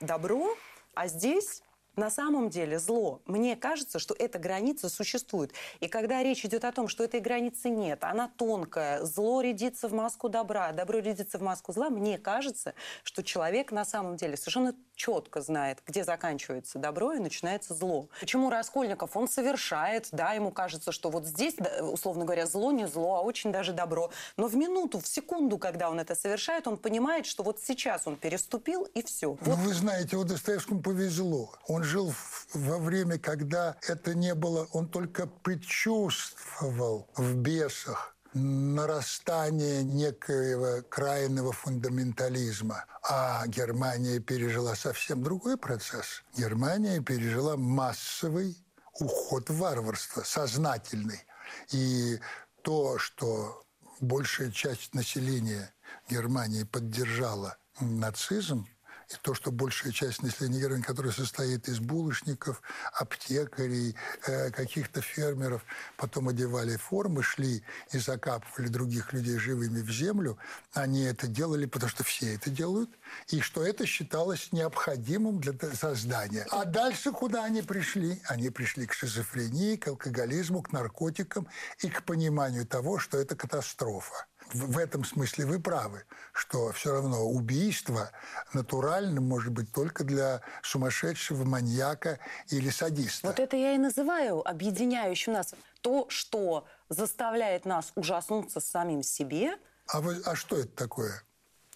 добро, 0.00 0.56
а 0.94 1.08
здесь 1.08 1.64
на 1.96 2.10
самом 2.10 2.50
деле 2.50 2.78
зло. 2.78 3.20
Мне 3.26 3.56
кажется, 3.56 3.98
что 3.98 4.14
эта 4.18 4.38
граница 4.38 4.88
существует. 4.88 5.52
И 5.80 5.88
когда 5.88 6.22
речь 6.22 6.44
идет 6.44 6.64
о 6.64 6.72
том, 6.72 6.88
что 6.88 7.04
этой 7.04 7.20
границы 7.20 7.68
нет, 7.68 8.04
она 8.04 8.28
тонкая, 8.36 9.04
зло 9.04 9.40
рядится 9.40 9.88
в 9.88 9.92
маску 9.92 10.28
добра, 10.28 10.72
добро 10.72 10.98
рядится 10.98 11.38
в 11.38 11.42
маску 11.42 11.72
зла, 11.72 11.90
мне 11.90 12.18
кажется, 12.18 12.74
что 13.02 13.22
человек 13.22 13.72
на 13.72 13.84
самом 13.84 14.16
деле 14.16 14.36
совершенно 14.36 14.74
четко 14.96 15.40
знает, 15.40 15.82
где 15.86 16.04
заканчивается 16.04 16.78
добро 16.78 17.14
и 17.14 17.18
начинается 17.18 17.74
зло. 17.74 18.08
Почему 18.20 18.50
Раскольников? 18.50 19.16
Он 19.16 19.28
совершает, 19.28 20.08
да, 20.12 20.32
ему 20.32 20.50
кажется, 20.50 20.92
что 20.92 21.10
вот 21.10 21.26
здесь, 21.26 21.56
условно 21.80 22.24
говоря, 22.24 22.46
зло 22.46 22.72
не 22.72 22.86
зло, 22.86 23.16
а 23.16 23.22
очень 23.22 23.52
даже 23.52 23.72
добро. 23.72 24.10
Но 24.36 24.46
в 24.46 24.56
минуту, 24.56 25.00
в 25.00 25.06
секунду, 25.06 25.58
когда 25.58 25.90
он 25.90 26.00
это 26.00 26.14
совершает, 26.14 26.66
он 26.66 26.76
понимает, 26.76 27.26
что 27.26 27.42
вот 27.42 27.60
сейчас 27.60 28.06
он 28.06 28.16
переступил, 28.16 28.84
и 28.84 29.02
все. 29.02 29.32
Вот. 29.32 29.40
Ну, 29.46 29.54
вы 29.56 29.74
знаете, 29.74 30.16
вот 30.16 30.28
Достоевскому 30.28 30.80
повезло. 30.80 31.52
Он 31.66 31.83
жил 31.84 32.14
во 32.52 32.78
время, 32.78 33.18
когда 33.18 33.76
это 33.86 34.14
не 34.14 34.34
было, 34.34 34.66
он 34.72 34.88
только 34.88 35.26
предчувствовал 35.26 37.08
в 37.16 37.34
бесах 37.34 38.14
нарастание 38.34 39.84
некоего 39.84 40.82
крайнего 40.88 41.52
фундаментализма. 41.52 42.84
А 43.02 43.46
Германия 43.46 44.18
пережила 44.18 44.74
совсем 44.74 45.22
другой 45.22 45.56
процесс. 45.56 46.22
Германия 46.36 47.00
пережила 47.00 47.56
массовый 47.56 48.56
уход 48.98 49.50
в 49.50 49.58
варварство, 49.58 50.22
сознательный. 50.22 51.24
И 51.70 52.18
то, 52.62 52.98
что 52.98 53.64
большая 54.00 54.50
часть 54.50 54.94
населения 54.94 55.72
Германии 56.08 56.64
поддержала 56.64 57.56
нацизм, 57.80 58.66
и 59.10 59.14
то, 59.22 59.34
что 59.34 59.50
большая 59.50 59.92
часть 59.92 60.22
населения 60.22 60.60
Германии, 60.60 60.82
которая 60.82 61.12
состоит 61.12 61.68
из 61.68 61.80
булочников, 61.80 62.62
аптекарей, 62.92 63.94
э, 64.26 64.50
каких-то 64.50 65.00
фермеров, 65.00 65.62
потом 65.96 66.28
одевали 66.28 66.76
формы, 66.76 67.22
шли 67.22 67.62
и 67.92 67.98
закапывали 67.98 68.68
других 68.68 69.12
людей 69.12 69.38
живыми 69.38 69.80
в 69.80 69.90
землю, 69.90 70.38
они 70.72 71.02
это 71.02 71.26
делали, 71.26 71.66
потому 71.66 71.90
что 71.90 72.04
все 72.04 72.34
это 72.34 72.50
делают, 72.50 72.90
и 73.28 73.40
что 73.40 73.66
это 73.66 73.86
считалось 73.86 74.52
необходимым 74.52 75.40
для 75.40 75.54
создания. 75.74 76.46
А 76.50 76.64
дальше 76.64 77.12
куда 77.12 77.44
они 77.44 77.62
пришли? 77.62 78.20
Они 78.26 78.50
пришли 78.50 78.86
к 78.86 78.92
шизофрении, 78.92 79.76
к 79.76 79.88
алкоголизму, 79.88 80.62
к 80.62 80.72
наркотикам 80.72 81.48
и 81.80 81.88
к 81.88 82.04
пониманию 82.04 82.66
того, 82.66 82.98
что 82.98 83.18
это 83.18 83.36
катастрофа 83.36 84.26
в 84.54 84.78
этом 84.78 85.04
смысле 85.04 85.46
вы 85.46 85.60
правы, 85.60 86.04
что 86.32 86.72
все 86.72 86.92
равно 86.92 87.24
убийство 87.24 88.10
натурально 88.52 89.20
может 89.20 89.52
быть 89.52 89.72
только 89.72 90.04
для 90.04 90.40
сумасшедшего 90.62 91.44
маньяка 91.44 92.18
или 92.48 92.70
садиста. 92.70 93.26
Вот 93.26 93.40
это 93.40 93.56
я 93.56 93.74
и 93.74 93.78
называю 93.78 94.48
объединяющим 94.48 95.32
нас. 95.32 95.54
То, 95.80 96.06
что 96.08 96.66
заставляет 96.88 97.64
нас 97.64 97.92
ужаснуться 97.96 98.60
самим 98.60 99.02
себе. 99.02 99.58
А, 99.88 100.00
вы, 100.00 100.22
а 100.24 100.36
что 100.36 100.56
это 100.56 100.74
такое? 100.74 101.22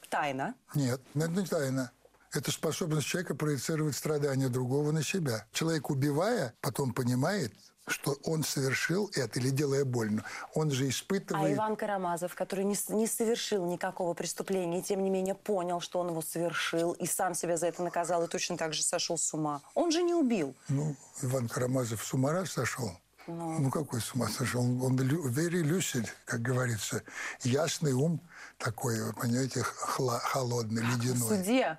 Тайна. 0.08 0.54
Нет, 0.74 1.00
это 1.14 1.28
не 1.28 1.46
тайна. 1.46 1.90
Это 2.32 2.52
способность 2.52 3.06
человека 3.06 3.34
проецировать 3.34 3.96
страдания 3.96 4.48
другого 4.48 4.92
на 4.92 5.02
себя. 5.02 5.46
Человек, 5.52 5.90
убивая, 5.90 6.54
потом 6.60 6.92
понимает, 6.92 7.52
что 7.88 8.16
он 8.24 8.44
совершил 8.44 9.10
это 9.14 9.38
или 9.38 9.50
делая 9.50 9.84
больно. 9.84 10.24
Он 10.54 10.70
же 10.70 10.88
испытывает... 10.88 11.50
А 11.50 11.54
Иван 11.54 11.76
Карамазов, 11.76 12.34
который 12.34 12.64
не, 12.64 12.76
не 12.88 13.06
совершил 13.06 13.66
никакого 13.66 14.14
преступления, 14.14 14.80
и 14.80 14.82
тем 14.82 15.02
не 15.02 15.10
менее 15.10 15.34
понял, 15.34 15.80
что 15.80 16.00
он 16.00 16.08
его 16.08 16.22
совершил, 16.22 16.92
и 16.92 17.06
сам 17.06 17.34
себя 17.34 17.56
за 17.56 17.66
это 17.66 17.82
наказал, 17.82 18.24
и 18.24 18.28
точно 18.28 18.56
так 18.56 18.72
же 18.72 18.82
сошел 18.82 19.16
с 19.18 19.32
ума. 19.34 19.60
Он 19.74 19.90
же 19.90 20.02
не 20.02 20.14
убил. 20.14 20.54
Ну, 20.68 20.94
Иван 21.22 21.48
Карамазов 21.48 22.04
с 22.04 22.12
ума 22.12 22.32
раз 22.32 22.52
сошел. 22.52 22.90
Ну, 23.26 23.58
ну 23.58 23.70
какой 23.70 24.00
с 24.00 24.14
ума 24.14 24.28
сошел? 24.28 24.62
Он 24.62 24.96
very 24.96 25.62
lucid, 25.62 26.08
как 26.24 26.40
говорится. 26.40 27.02
Ясный 27.42 27.92
ум 27.92 28.20
такой, 28.56 28.96
понимаете, 29.12 29.60
хла- 29.60 30.20
холодный, 30.20 30.82
ледяной. 30.82 31.16
В 31.16 31.44
суде 31.44 31.78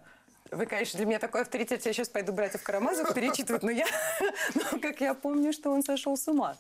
вы, 0.52 0.66
конечно, 0.66 0.98
для 0.98 1.06
меня 1.06 1.20
такой 1.20 1.42
авторитет. 1.42 1.86
Я 1.86 1.94
сейчас 1.94 2.10
пойду 2.10 2.32
братьев 2.34 2.64
Карамазовых 2.64 3.14
перечитывать, 3.14 3.64
но 3.64 3.72
я, 3.72 3.86
но 4.56 4.80
как 4.80 5.02
я 5.02 5.14
помню, 5.14 5.54
что 5.54 5.72
он 5.72 5.84
сошел 5.84 6.18
с 6.18 6.28
ума. 6.28 6.58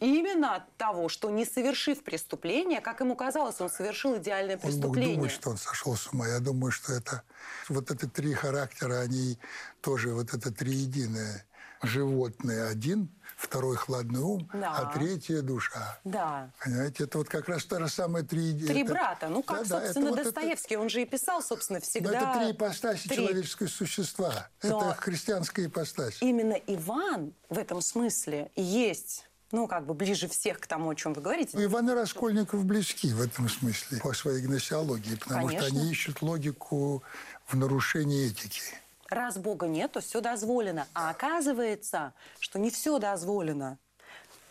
Именно 0.00 0.56
от 0.56 0.76
того, 0.76 1.08
что 1.08 1.30
не 1.30 1.44
совершив 1.44 2.02
преступление, 2.02 2.80
как 2.80 3.00
ему 3.00 3.14
казалось, 3.16 3.60
он 3.60 3.70
совершил 3.70 4.18
идеальное 4.18 4.58
преступление. 4.58 5.14
Он 5.14 5.16
мог 5.16 5.16
думать, 5.16 5.32
что 5.32 5.50
он 5.50 5.56
сошел 5.56 5.96
с 5.96 6.12
ума. 6.12 6.28
Я 6.28 6.40
думаю, 6.40 6.72
что 6.72 6.92
это 6.92 7.22
вот 7.68 7.90
эти 7.90 8.06
три 8.06 8.34
характера, 8.34 9.00
они 9.00 9.38
тоже 9.80 10.12
вот 10.12 10.34
это 10.34 10.52
триединое. 10.52 11.46
Животное 11.82 12.68
один– 12.68 13.08
второй 13.36 13.76
хладный 13.76 14.20
ум, 14.20 14.48
а 14.52 14.56
да. 14.56 14.76
а 14.76 14.92
третья 14.92 15.42
душа. 15.42 15.98
Да. 16.04 16.50
Понимаете, 16.62 17.04
это 17.04 17.18
вот 17.18 17.28
как 17.28 17.48
раз 17.48 17.64
та 17.64 17.78
же 17.80 17.88
самая 17.88 18.22
три... 18.22 18.54
Три 18.54 18.82
это... 18.82 18.92
брата. 18.92 19.28
Ну, 19.28 19.42
как, 19.42 19.66
да, 19.66 19.80
собственно, 19.80 20.14
да, 20.14 20.24
Достоевский. 20.24 20.74
Это... 20.74 20.82
Он 20.82 20.88
же 20.88 21.02
и 21.02 21.04
писал, 21.04 21.42
собственно, 21.42 21.80
всегда... 21.80 22.10
Но 22.10 22.16
это 22.16 22.38
три 22.38 22.52
ипостаси 22.52 23.08
три... 23.08 23.16
человеческого 23.16 23.68
существа. 23.68 24.48
Но 24.62 24.90
это 24.90 25.00
христианская 25.00 25.66
ипостась. 25.66 26.18
Именно 26.20 26.54
Иван 26.66 27.32
в 27.48 27.58
этом 27.58 27.80
смысле 27.80 28.50
есть 28.56 29.26
ну, 29.52 29.68
как 29.68 29.86
бы 29.86 29.94
ближе 29.94 30.26
всех 30.26 30.58
к 30.58 30.66
тому, 30.66 30.90
о 30.90 30.94
чем 30.96 31.12
вы 31.12 31.22
говорите. 31.22 31.50
Ну, 31.52 31.62
Иван 31.62 31.88
и 31.88 31.92
Раскольников 31.92 32.64
близки 32.64 33.12
в 33.12 33.20
этом 33.20 33.48
смысле 33.48 34.00
по 34.00 34.12
своей 34.12 34.42
гносеологии, 34.42 35.14
потому 35.14 35.46
Конечно. 35.46 35.68
что 35.68 35.76
они 35.76 35.90
ищут 35.90 36.22
логику 36.22 37.04
в 37.46 37.56
нарушении 37.56 38.26
этики 38.26 38.74
раз 39.08 39.38
Бога 39.38 39.66
нет, 39.66 39.92
то 39.92 40.00
все 40.00 40.20
дозволено. 40.20 40.86
А 40.94 41.10
оказывается, 41.10 42.14
что 42.38 42.58
не 42.58 42.70
все 42.70 42.98
дозволено. 42.98 43.78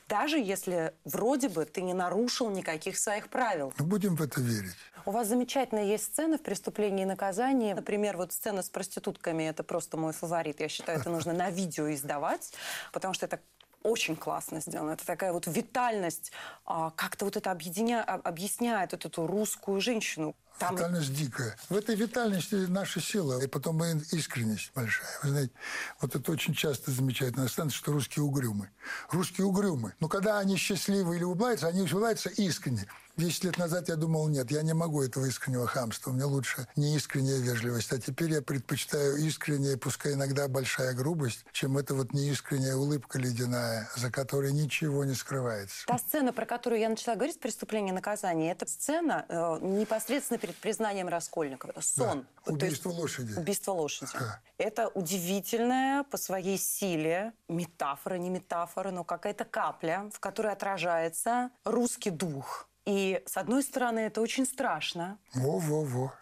Даже 0.10 0.38
если 0.38 0.94
вроде 1.06 1.50
бы 1.50 1.66
ты 1.66 1.82
не 1.82 1.94
нарушил 1.94 2.50
никаких 2.50 2.98
своих 2.98 3.30
правил. 3.30 3.74
Мы 3.80 3.86
будем 3.86 4.16
в 4.16 4.22
это 4.22 4.42
верить. 4.42 4.76
У 5.06 5.12
вас 5.12 5.28
замечательная 5.28 5.84
есть 5.84 6.06
сцена 6.06 6.38
в 6.38 6.42
«Преступлении 6.42 7.04
и 7.04 7.06
наказании». 7.06 7.74
Например, 7.74 8.16
вот 8.16 8.32
сцена 8.32 8.62
с 8.62 8.70
проститутками– 8.70 9.44
это 9.50 9.62
просто 9.64 9.98
мой 9.98 10.14
фаворит. 10.14 10.62
Я 10.62 10.70
считаю, 10.70 11.00
это 11.00 11.10
нужно 11.10 11.34
на 11.34 11.50
видео 11.50 11.92
издавать, 11.92 12.54
потому 12.94 13.14
что 13.14 13.26
это 13.26 13.42
очень 13.84 14.16
классно 14.16 14.62
сделано. 14.62 14.92
Это 14.92 15.06
такая 15.06 15.34
вот 15.34 15.48
витальность, 15.48 16.32
а, 16.66 16.92
как-то 16.92 17.26
вот 17.26 17.38
это 17.38 17.52
объединя... 17.52 18.04
объясняет 18.04 18.94
вот 18.94 19.06
эту 19.06 19.28
русскую 19.28 19.82
женщину. 19.82 20.36
Там... 20.60 20.76
Витальность 20.76 21.14
дикая. 21.14 21.58
В 21.70 21.76
этой 21.76 21.96
витальности 21.96 22.56
наша 22.68 23.02
сила, 23.02 23.42
и 23.42 23.48
потом 23.48 23.84
искренность 24.12 24.72
большая. 24.76 25.08
Вы 25.24 25.30
знаете, 25.30 25.54
вот 26.00 26.16
это 26.16 26.32
очень 26.32 26.54
часто 26.54 26.92
замечают 26.92 27.38
иностранцы, 27.38 27.76
что 27.76 27.92
русские 27.92 28.24
угрюмы. 28.24 28.70
Русские 29.10 29.48
угрюмы. 29.48 29.94
Но 30.00 30.08
когда 30.08 30.40
они 30.40 30.56
счастливы 30.58 31.16
или 31.18 31.24
улыбаются, 31.24 31.68
они 31.68 31.82
улыбаются 31.82 32.30
искренне. 32.30 32.88
Десять 33.16 33.44
лет 33.44 33.58
назад 33.60 33.90
я 33.90 33.96
думал, 33.96 34.28
нет, 34.28 34.50
я 34.50 34.64
не 34.64 34.74
могу 34.74 35.04
этого 35.04 35.26
искреннего 35.26 35.68
хамства. 35.68 36.12
Мне 36.12 36.24
лучше 36.24 36.68
не 36.76 36.96
искренняя 36.96 37.38
вежливость. 37.38 37.92
А 37.94 38.00
теперь 38.00 38.32
я 38.32 38.42
предпочитаю 38.42 39.18
искренняя, 39.18 39.78
пускай 39.78 40.14
иногда 40.14 40.48
большая 40.48 40.94
грубость, 40.94 41.46
чем 41.52 41.78
эта 41.78 41.94
вот 41.94 42.14
неискренняя 42.14 42.76
улыбка 42.76 43.20
ледяная, 43.20 43.88
за 43.96 44.10
которой 44.10 44.52
ничего 44.52 45.06
не 45.06 45.14
скрывается. 45.14 45.86
Та 45.86 46.00
сцена, 46.00 46.34
про 46.34 46.48
которую 46.48 46.82
я 46.82 46.90
начала 46.90 47.16
говорить, 47.16 47.40
«Преступление 47.40 47.92
и 47.92 47.96
наказание», 47.96 48.52
это 48.52 48.68
сцена 48.68 49.26
э, 49.30 49.60
непосредственно 49.62 50.40
перед 50.40 50.56
признанием 50.56 51.08
Раскольникова. 51.08 51.74
Сон. 51.82 52.26
Да. 52.46 52.54
Убийство 52.54 52.90
есть, 52.90 53.00
лошади. 53.00 53.34
Убийство 53.38 53.72
лошади. 53.74 54.12
Да. 54.20 54.40
Это 54.58 54.88
удивительная 54.88 56.04
по 56.04 56.18
своей 56.18 56.58
силе 56.58 57.34
метафора, 57.48 58.16
не 58.16 58.30
метафора, 58.30 58.90
но 58.90 59.04
какая-то 59.04 59.46
капля, 59.46 60.10
в 60.12 60.20
которой 60.20 60.52
отражается 60.52 61.52
русский 61.64 62.10
дух 62.10 62.68
и, 62.86 63.22
с 63.26 63.38
одной 63.38 63.64
стороны, 63.64 64.00
это 64.00 64.22
очень 64.22 64.46
страшно. 64.46 65.18
Во-во-во. 65.34 66.14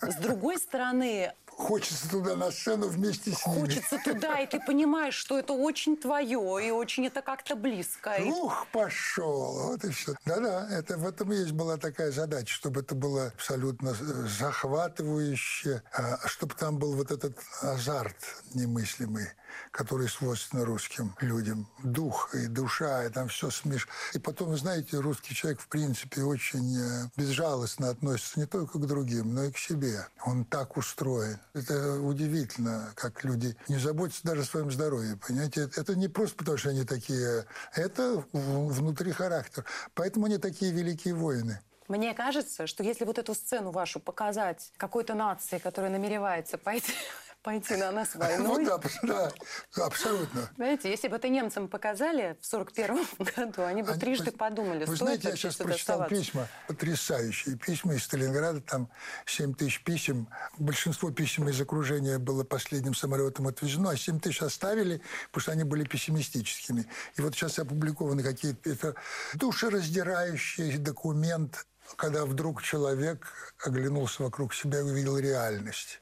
С 0.00 0.16
другой 0.16 0.58
стороны, 0.58 1.32
Хочется 1.58 2.08
туда 2.08 2.36
на 2.36 2.52
сцену 2.52 2.86
вместе 2.86 3.32
с 3.32 3.44
ними. 3.44 3.60
Хочется 3.62 3.98
туда, 4.04 4.38
и 4.38 4.46
ты 4.46 4.60
понимаешь, 4.60 5.14
что 5.14 5.36
это 5.36 5.54
очень 5.54 5.96
твое, 5.96 6.68
и 6.68 6.70
очень 6.70 7.04
это 7.08 7.20
как-то 7.20 7.56
близко. 7.56 8.16
Ух, 8.24 8.68
пошел, 8.72 9.64
вот 9.64 9.84
и 9.84 9.90
все. 9.90 10.14
Да-да, 10.24 10.68
это 10.70 10.96
в 10.96 11.04
этом 11.04 11.32
и 11.32 11.36
есть 11.36 11.50
была 11.50 11.76
такая 11.76 12.12
задача, 12.12 12.54
чтобы 12.54 12.82
это 12.82 12.94
было 12.94 13.32
абсолютно 13.34 13.92
захватывающе, 13.92 15.82
а, 15.92 16.28
чтобы 16.28 16.54
там 16.54 16.78
был 16.78 16.94
вот 16.94 17.10
этот 17.10 17.36
азарт 17.60 18.14
немыслимый 18.54 19.26
который 19.70 20.08
свойственно 20.08 20.64
русским 20.64 21.14
людям. 21.20 21.68
Дух 21.82 22.34
и 22.34 22.46
душа, 22.46 23.04
и 23.04 23.10
там 23.10 23.28
все 23.28 23.50
смеш. 23.50 23.88
И 24.14 24.18
потом, 24.18 24.56
знаете, 24.56 24.98
русский 24.98 25.34
человек, 25.34 25.60
в 25.60 25.68
принципе, 25.68 26.22
очень 26.22 26.76
э, 26.78 27.08
безжалостно 27.16 27.90
относится 27.90 28.40
не 28.40 28.46
только 28.46 28.78
к 28.78 28.86
другим, 28.86 29.34
но 29.34 29.44
и 29.44 29.52
к 29.52 29.58
себе. 29.58 30.06
Он 30.24 30.44
так 30.44 30.76
устроен. 30.76 31.38
Это 31.54 32.00
удивительно, 32.00 32.92
как 32.94 33.24
люди 33.24 33.56
не 33.68 33.78
заботятся 33.78 34.24
даже 34.24 34.42
о 34.42 34.44
своем 34.44 34.70
здоровье. 34.70 35.16
Понимаете, 35.16 35.70
это 35.76 35.94
не 35.94 36.08
просто 36.08 36.36
потому, 36.36 36.58
что 36.58 36.70
они 36.70 36.84
такие, 36.84 37.46
это 37.74 38.24
внутри 38.32 39.12
характер. 39.12 39.64
Поэтому 39.94 40.26
они 40.26 40.38
такие 40.38 40.72
великие 40.72 41.14
воины. 41.14 41.60
Мне 41.88 42.12
кажется, 42.12 42.66
что 42.66 42.82
если 42.82 43.06
вот 43.06 43.18
эту 43.18 43.34
сцену 43.34 43.70
вашу 43.70 43.98
показать 43.98 44.72
какой-то 44.76 45.14
нации, 45.14 45.56
которая 45.58 45.90
намеревается 45.90 46.58
пойти 46.58 46.92
пойти 47.48 47.76
на 47.76 47.90
нас 47.92 48.14
войной. 48.14 48.46
Ну 48.46 48.78
да, 49.02 49.32
да, 49.74 49.86
абсолютно. 49.86 50.50
Знаете, 50.56 50.90
если 50.90 51.08
бы 51.08 51.16
это 51.16 51.30
немцам 51.30 51.66
показали 51.68 52.36
в 52.42 52.46
41 52.46 53.06
году, 53.36 53.62
они 53.62 53.82
бы 53.82 53.92
они, 53.92 54.00
трижды 54.00 54.32
подумали, 54.32 54.84
Вы 54.84 54.96
знаете, 54.96 55.30
я 55.30 55.36
сейчас 55.36 55.56
прочитал 55.56 56.02
оставаться. 56.02 56.14
письма, 56.14 56.48
потрясающие 56.66 57.56
письма 57.56 57.94
из 57.94 58.04
Сталинграда, 58.04 58.60
там 58.60 58.90
7 59.24 59.54
тысяч 59.54 59.82
писем. 59.82 60.28
Большинство 60.58 61.10
писем 61.10 61.48
из 61.48 61.58
окружения 61.58 62.18
было 62.18 62.44
последним 62.44 62.94
самолетом 62.94 63.46
отвезено, 63.46 63.90
а 63.92 63.96
7 63.96 64.20
тысяч 64.20 64.42
оставили, 64.42 65.00
потому 65.28 65.42
что 65.42 65.52
они 65.52 65.64
были 65.64 65.84
пессимистическими. 65.84 66.84
И 67.16 67.22
вот 67.22 67.34
сейчас 67.34 67.58
опубликованы 67.58 68.22
какие-то... 68.22 68.68
Это 68.68 68.94
душераздирающий 69.34 70.76
документ 70.76 71.66
когда 71.96 72.24
вдруг 72.24 72.62
человек 72.62 73.26
оглянулся 73.64 74.22
вокруг 74.22 74.54
себя 74.54 74.80
и 74.80 74.82
увидел 74.82 75.18
реальность 75.18 76.00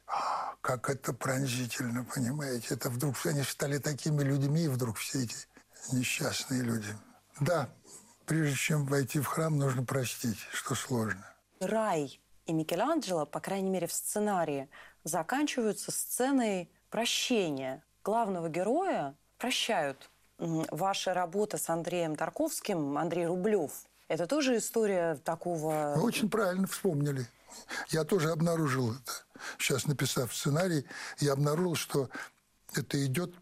как 0.67 0.89
это 0.89 1.13
пронзительно, 1.13 2.05
понимаете? 2.13 2.73
Это 2.73 2.89
вдруг 2.89 3.15
они 3.25 3.43
стали 3.43 3.77
такими 3.77 4.21
людьми, 4.21 4.67
вдруг 4.67 4.97
все 4.97 5.23
эти 5.23 5.35
несчастные 5.93 6.61
люди. 6.61 6.93
Да, 7.39 7.69
прежде 8.25 8.53
чем 8.57 8.85
войти 8.85 9.21
в 9.21 9.27
храм, 9.27 9.57
нужно 9.57 9.85
простить, 9.85 10.39
что 10.51 10.75
сложно. 10.75 11.25
Рай 11.61 12.19
и 12.47 12.51
Микеланджело, 12.51 13.25
по 13.25 13.39
крайней 13.39 13.69
мере 13.69 13.87
в 13.87 13.93
сценарии, 13.93 14.69
заканчиваются 15.05 15.93
сценой 15.93 16.69
прощения. 16.89 17.81
Главного 18.03 18.49
героя 18.49 19.15
прощают. 19.37 20.09
Ваша 20.37 21.13
работа 21.13 21.57
с 21.57 21.69
Андреем 21.69 22.17
Тарковским, 22.17 22.97
Андрей 22.97 23.25
Рублев, 23.25 23.71
это 24.07 24.27
тоже 24.27 24.57
история 24.57 25.15
такого... 25.15 25.93
Вы 25.95 26.03
очень 26.03 26.29
правильно 26.29 26.67
вспомнили. 26.67 27.27
Я 27.89 28.03
тоже 28.03 28.31
обнаружил 28.31 28.93
это. 28.93 29.11
Сейчас, 29.57 29.85
написав 29.85 30.35
сценарий, 30.35 30.85
я 31.19 31.33
обнаружил, 31.33 31.75
что 31.75 32.09
это 32.73 33.03
идет 33.05 33.33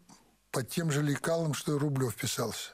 по 0.50 0.62
тем 0.62 0.90
же 0.90 1.02
лекалам, 1.02 1.54
что 1.54 1.76
и 1.76 1.78
Рублев 1.78 2.14
писался. 2.16 2.70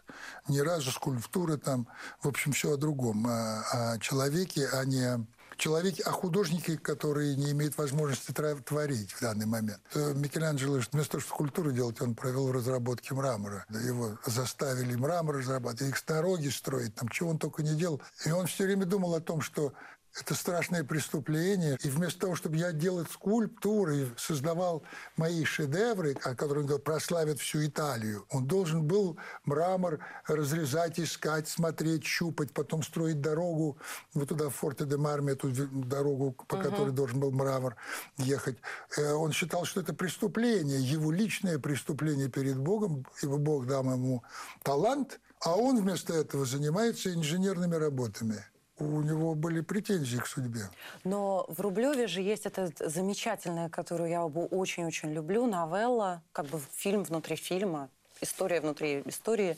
Ни 0.48 0.60
разу 0.60 0.90
скульптуры 0.90 1.56
там, 1.58 1.88
в 2.20 2.28
общем, 2.28 2.52
все 2.52 2.72
о 2.72 2.76
другом. 2.76 3.26
О, 3.26 3.92
о 3.92 3.98
человеке, 3.98 4.68
а 4.72 4.84
не 4.84 5.26
человеке, 5.62 6.02
а 6.04 6.10
художнике, 6.10 6.76
который 6.76 7.36
не 7.36 7.52
имеет 7.52 7.78
возможности 7.78 8.32
творить 8.32 9.12
в 9.12 9.20
данный 9.20 9.46
момент. 9.46 9.80
Э, 9.94 10.12
Микеланджело, 10.12 10.80
вместо 10.90 11.12
того, 11.12 11.20
чтобы 11.20 11.22
скульптуру 11.22 11.70
делать, 11.70 12.00
он 12.00 12.16
провел 12.16 12.48
в 12.48 12.50
разработке 12.50 13.14
мрамора. 13.14 13.64
Его 13.68 14.18
заставили 14.26 14.96
мрамор 14.96 15.36
разрабатывать, 15.36 15.94
их 15.94 16.04
дороги 16.04 16.48
строить, 16.48 16.94
там, 16.96 17.08
чего 17.08 17.30
он 17.30 17.38
только 17.38 17.62
не 17.62 17.76
делал. 17.76 18.02
И 18.26 18.30
он 18.32 18.46
все 18.46 18.64
время 18.64 18.86
думал 18.86 19.14
о 19.14 19.20
том, 19.20 19.40
что 19.40 19.72
это 20.20 20.34
страшное 20.34 20.84
преступление. 20.84 21.78
И 21.82 21.88
вместо 21.88 22.20
того, 22.20 22.36
чтобы 22.36 22.56
я 22.56 22.72
делал 22.72 23.06
скульптуры 23.06 24.08
создавал 24.16 24.82
мои 25.16 25.44
шедевры, 25.44 26.16
о 26.22 26.34
которых 26.34 26.70
он 26.70 26.80
прославят 26.80 27.40
всю 27.40 27.64
Италию, 27.66 28.26
он 28.30 28.46
должен 28.46 28.84
был 28.84 29.16
мрамор 29.44 30.00
разрезать, 30.26 31.00
искать, 31.00 31.48
смотреть, 31.48 32.04
щупать, 32.04 32.52
потом 32.52 32.82
строить 32.82 33.20
дорогу 33.20 33.78
вот 34.14 34.28
туда, 34.28 34.48
в 34.48 34.54
Форте 34.56 34.84
де 34.84 34.96
Марме, 34.96 35.32
эту 35.32 35.50
дорогу, 35.50 36.32
по 36.46 36.56
угу. 36.56 36.62
которой 36.62 36.92
должен 36.92 37.20
был 37.20 37.32
мрамор 37.32 37.76
ехать. 38.18 38.58
Э, 38.96 39.12
он 39.12 39.32
считал, 39.32 39.64
что 39.64 39.80
это 39.80 39.94
преступление, 39.94 40.80
его 40.80 41.10
личное 41.10 41.58
преступление 41.58 42.28
перед 42.28 42.58
Богом, 42.58 43.06
ибо 43.22 43.38
Бог 43.38 43.66
дал 43.66 43.82
ему 43.84 44.22
талант, 44.62 45.20
а 45.40 45.56
он 45.56 45.80
вместо 45.80 46.12
этого 46.12 46.44
занимается 46.44 47.12
инженерными 47.12 47.74
работами 47.74 48.44
у 48.82 49.02
него 49.02 49.34
были 49.34 49.60
претензии 49.60 50.18
к 50.18 50.26
судьбе. 50.26 50.68
Но 51.04 51.44
в 51.48 51.60
Рублеве 51.60 52.06
же 52.06 52.20
есть 52.20 52.46
эта 52.46 52.70
замечательная, 52.78 53.68
которую 53.68 54.10
я 54.10 54.24
очень-очень 54.24 55.12
люблю, 55.12 55.46
новелла, 55.46 56.22
как 56.32 56.46
бы 56.46 56.60
фильм 56.72 57.02
внутри 57.04 57.36
фильма, 57.36 57.88
история 58.20 58.60
внутри 58.60 59.02
истории, 59.06 59.56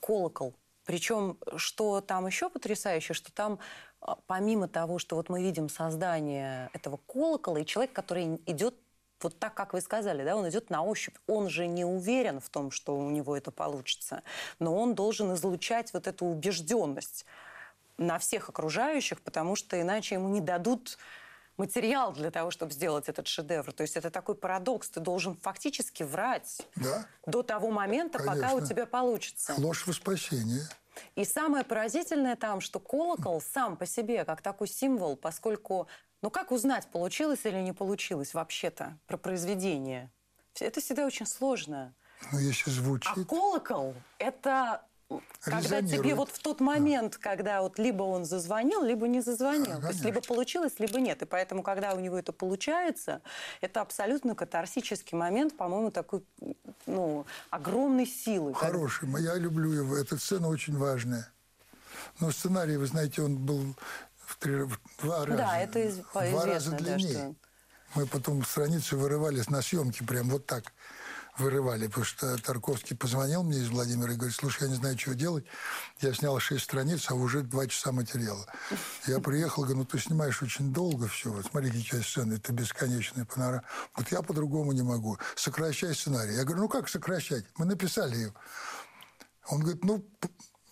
«Колокол». 0.00 0.54
Причем, 0.84 1.38
что 1.56 2.00
там 2.00 2.26
еще 2.26 2.50
потрясающе, 2.50 3.14
что 3.14 3.32
там 3.32 3.60
а, 4.00 4.18
помимо 4.26 4.66
того, 4.66 4.98
что 4.98 5.14
вот 5.14 5.28
мы 5.28 5.42
видим 5.42 5.68
создание 5.68 6.70
этого 6.72 6.98
колокола, 7.06 7.58
и 7.58 7.66
человек, 7.66 7.92
который 7.92 8.40
идет 8.46 8.74
вот 9.20 9.38
так, 9.38 9.54
как 9.54 9.72
вы 9.72 9.80
сказали, 9.80 10.24
да, 10.24 10.36
он 10.36 10.48
идет 10.48 10.70
на 10.70 10.82
ощупь. 10.82 11.14
Он 11.28 11.48
же 11.48 11.68
не 11.68 11.84
уверен 11.84 12.40
в 12.40 12.48
том, 12.48 12.72
что 12.72 12.96
у 12.96 13.10
него 13.10 13.36
это 13.36 13.52
получится, 13.52 14.22
но 14.58 14.76
он 14.76 14.94
должен 14.94 15.32
излучать 15.34 15.92
вот 15.92 16.08
эту 16.08 16.26
убежденность 16.26 17.24
на 17.98 18.18
всех 18.18 18.48
окружающих, 18.48 19.20
потому 19.20 19.56
что 19.56 19.80
иначе 19.80 20.16
ему 20.16 20.28
не 20.28 20.40
дадут 20.40 20.98
материал 21.56 22.12
для 22.12 22.30
того, 22.30 22.50
чтобы 22.50 22.72
сделать 22.72 23.08
этот 23.08 23.26
шедевр. 23.26 23.72
То 23.72 23.82
есть 23.82 23.96
это 23.96 24.10
такой 24.10 24.34
парадокс. 24.34 24.90
Ты 24.90 25.00
должен 25.00 25.36
фактически 25.36 26.02
врать 26.02 26.62
да? 26.76 27.06
до 27.26 27.42
того 27.42 27.70
момента, 27.70 28.18
Конечно. 28.18 28.42
пока 28.42 28.54
у 28.54 28.60
тебя 28.66 28.86
получится. 28.86 29.54
Ложь 29.58 29.86
во 29.86 29.92
спасение. 29.92 30.62
И 31.14 31.24
самое 31.24 31.64
поразительное 31.64 32.36
там, 32.36 32.60
что 32.60 32.78
колокол 32.80 33.40
сам 33.40 33.76
по 33.76 33.86
себе, 33.86 34.24
как 34.24 34.42
такой 34.42 34.68
символ, 34.68 35.16
поскольку... 35.16 35.88
Ну 36.20 36.30
как 36.30 36.52
узнать, 36.52 36.86
получилось 36.86 37.40
или 37.44 37.58
не 37.58 37.72
получилось 37.72 38.32
вообще-то 38.32 38.98
про 39.06 39.16
произведение? 39.16 40.12
Это 40.60 40.80
всегда 40.80 41.06
очень 41.06 41.26
сложно. 41.26 41.94
Ну, 42.30 42.38
если 42.38 42.70
звучит... 42.70 43.12
А 43.16 43.24
колокол– 43.24 43.94
это 44.18 44.84
когда 45.40 45.82
тебе 45.82 46.14
вот 46.14 46.30
в 46.30 46.38
тот 46.38 46.60
момент, 46.60 47.12
да. 47.12 47.18
когда 47.30 47.62
вот 47.62 47.78
либо 47.78 48.02
он 48.02 48.24
зазвонил, 48.24 48.82
либо 48.82 49.08
не 49.08 49.20
зазвонил. 49.20 49.80
То 49.80 49.88
есть 49.88 50.04
либо 50.04 50.20
получилось, 50.20 50.74
либо 50.78 51.00
нет. 51.00 51.22
И 51.22 51.24
поэтому, 51.24 51.62
когда 51.62 51.94
у 51.94 52.00
него 52.00 52.18
это 52.18 52.32
получается, 52.32 53.20
это 53.60 53.80
абсолютно 53.80 54.34
катарсический 54.34 55.16
момент, 55.16 55.56
по-моему, 55.56 55.90
такой 55.90 56.24
ну, 56.86 57.26
огромной 57.50 58.06
силы. 58.06 58.54
Хороший. 58.54 59.08
Я 59.20 59.34
люблю 59.34 59.72
его. 59.72 59.96
Эта 59.96 60.16
сцена 60.16 60.48
очень 60.48 60.76
важная. 60.76 61.28
Но 62.20 62.30
сценарий, 62.30 62.76
вы 62.76 62.86
знаете, 62.86 63.22
он 63.22 63.36
был 63.36 63.74
в, 64.26 64.36
три, 64.36 64.62
в 64.62 64.78
два 65.02 65.24
раза. 65.26 65.36
Да, 65.36 65.58
это 65.58 65.78
из, 65.78 65.96
два 65.96 66.46
раза 66.46 66.70
длиннее. 66.72 67.14
Да, 67.14 67.18
что... 67.18 67.34
Мы 67.94 68.06
потом 68.06 68.44
страницы 68.44 68.96
вырывались 68.96 69.50
на 69.50 69.60
съемке 69.60 70.04
прям 70.04 70.30
вот 70.30 70.46
так 70.46 70.72
вырывали, 71.38 71.86
потому 71.86 72.04
что 72.04 72.36
Тарковский 72.38 72.96
позвонил 72.96 73.42
мне 73.42 73.58
из 73.58 73.68
Владимира 73.68 74.12
и 74.12 74.16
говорит, 74.16 74.36
слушай, 74.36 74.64
я 74.64 74.68
не 74.68 74.74
знаю, 74.74 74.98
что 74.98 75.14
делать. 75.14 75.44
Я 76.00 76.12
снял 76.12 76.38
шесть 76.38 76.64
страниц, 76.64 77.06
а 77.08 77.14
уже 77.14 77.42
два 77.42 77.66
часа 77.66 77.92
материала. 77.92 78.46
Я 79.06 79.18
приехал, 79.20 79.62
говорю, 79.62 79.80
ну 79.80 79.84
ты 79.84 79.98
снимаешь 79.98 80.42
очень 80.42 80.72
долго 80.72 81.08
все. 81.08 81.30
Вот 81.30 81.46
смотри, 81.46 81.70
какие 81.70 82.00
сцены, 82.00 82.34
это 82.34 82.52
бесконечная 82.52 83.24
панорама. 83.24 83.64
Вот 83.96 84.08
я 84.12 84.22
по-другому 84.22 84.72
не 84.72 84.82
могу. 84.82 85.18
Сокращай 85.36 85.94
сценарий. 85.94 86.34
Я 86.34 86.44
говорю, 86.44 86.62
ну 86.62 86.68
как 86.68 86.88
сокращать? 86.88 87.44
Мы 87.56 87.64
написали 87.64 88.16
ее. 88.16 88.34
Он 89.48 89.60
говорит, 89.60 89.84
ну, 89.84 90.06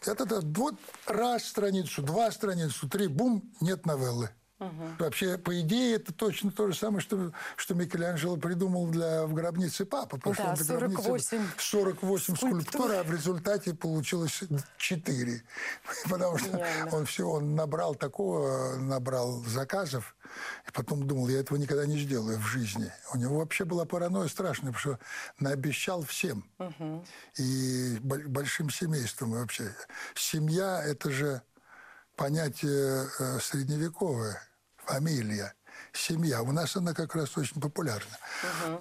это, 0.07 0.41
вот 0.41 0.77
раз 1.07 1.45
страницу, 1.45 2.03
два 2.03 2.31
страницу, 2.31 2.89
три, 2.89 3.09
бум, 3.09 3.53
нет 3.61 3.85
новеллы. 3.87 4.31
Угу. 4.61 4.97
Вообще, 4.99 5.39
по 5.39 5.59
идее, 5.59 5.97
это 5.97 6.13
точно 6.13 6.53
то 6.53 6.69
же 6.69 6.77
самое, 6.77 7.01
что, 7.01 7.33
что 7.57 7.75
Микеланджело 7.75 8.37
придумал 8.37 8.89
для 8.89 9.25
в 9.25 9.33
гробнице 9.33 9.87
папы. 9.87 10.19
Пошел 10.19 10.45
да, 10.45 10.57
48, 10.57 11.43
48 11.57 12.37
скульптур, 12.37 12.93
а 12.93 13.03
в 13.03 13.11
результате 13.11 13.73
получилось 13.73 14.43
4. 14.77 15.43
Потому 16.11 16.37
что 16.37 16.67
он 16.93 17.07
все, 17.07 17.27
он 17.27 17.55
набрал 17.55 17.95
такого, 17.95 18.77
набрал 18.77 19.43
заказов, 19.45 20.15
и 20.69 20.73
потом 20.73 21.07
думал, 21.07 21.29
я 21.29 21.41
этого 21.41 21.57
никогда 21.57 21.87
не 21.87 21.99
сделаю 21.99 22.39
в 22.39 22.45
жизни. 22.45 22.93
У 23.15 23.17
него 23.17 23.39
вообще 23.39 23.65
была 23.65 23.87
паранойя 23.87 24.29
страшная, 24.29 24.73
потому 24.73 24.97
что 24.97 25.05
наобещал 25.39 26.03
всем. 26.03 26.45
Угу. 26.59 27.05
И 27.39 27.99
большим 28.01 28.69
семейством 28.69 29.31
вообще. 29.31 29.75
Семья– 30.15 30.83
это 30.85 31.11
же 31.11 31.41
понятие 32.15 33.09
э, 33.19 33.39
средневековое 33.41 34.39
фамилия, 34.91 35.55
семья. 35.93 36.43
У 36.43 36.53
нас 36.53 36.77
она 36.77 36.95
как 36.95 37.15
раз 37.15 37.37
очень 37.39 37.61
популярна. 37.61 38.19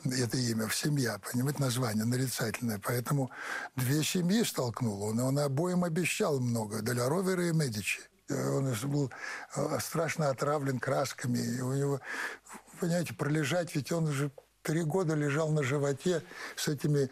Угу. 0.04 0.12
Это 0.12 0.38
имя, 0.38 0.67
в 0.67 0.76
семья, 0.76 1.19
понимаете, 1.32 1.62
название 1.62 2.06
нарицательное. 2.06 2.82
Поэтому 2.84 3.32
две 3.76 4.04
семьи 4.04 4.43
столкнул. 4.43 5.04
Он, 5.04 5.19
он 5.19 5.39
обоим 5.39 5.84
обещал 5.84 6.39
много. 6.39 6.82
Для 6.82 7.08
Ровера 7.08 7.48
и 7.48 7.54
Медичи. 7.54 8.02
Он 8.30 8.74
был 8.86 9.12
э, 9.56 9.80
страшно 9.80 10.30
отравлен 10.30 10.80
красками. 10.80 11.39
И 11.39 11.62
у 11.62 11.74
него, 11.74 12.02
понимаете, 12.80 13.13
пролежать, 13.13 13.76
ведь 13.76 13.91
он 13.91 14.08
уже 14.08 14.32
три 14.62 14.84
года 14.84 15.15
лежал 15.15 15.52
на 15.52 15.63
животе 15.63 16.24
с 16.56 16.67
этими... 16.67 17.10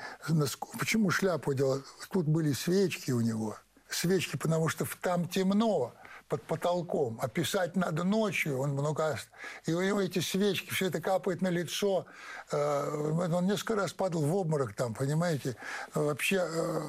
Почему 0.79 1.11
шляпу 1.11 1.53
делал? 1.53 1.83
Тут 2.11 2.27
были 2.27 2.51
свечки 2.53 3.11
у 3.11 3.21
него. 3.21 3.57
Свечки, 3.89 4.37
потому 4.37 4.69
что 4.69 4.85
там 5.01 5.27
темно 5.27 5.93
под 6.27 6.43
потолком, 6.43 7.19
а 7.21 7.27
писать 7.27 7.75
надо 7.75 8.03
ночью, 8.03 8.59
он 8.59 8.71
много... 8.71 9.17
И 9.65 9.73
у 9.73 9.81
него 9.81 10.01
эти 10.01 10.19
свечки, 10.19 10.73
все 10.73 10.87
это 10.87 11.01
капает 11.01 11.41
на 11.41 11.47
лицо. 11.47 12.05
Э, 12.51 12.89
он 13.33 13.45
несколько 13.45 13.75
раз 13.75 13.93
падал 13.93 14.23
в 14.23 14.35
обморок 14.35 14.73
там, 14.73 14.93
понимаете? 14.93 15.55
Вообще, 15.93 16.37
э, 16.37 16.81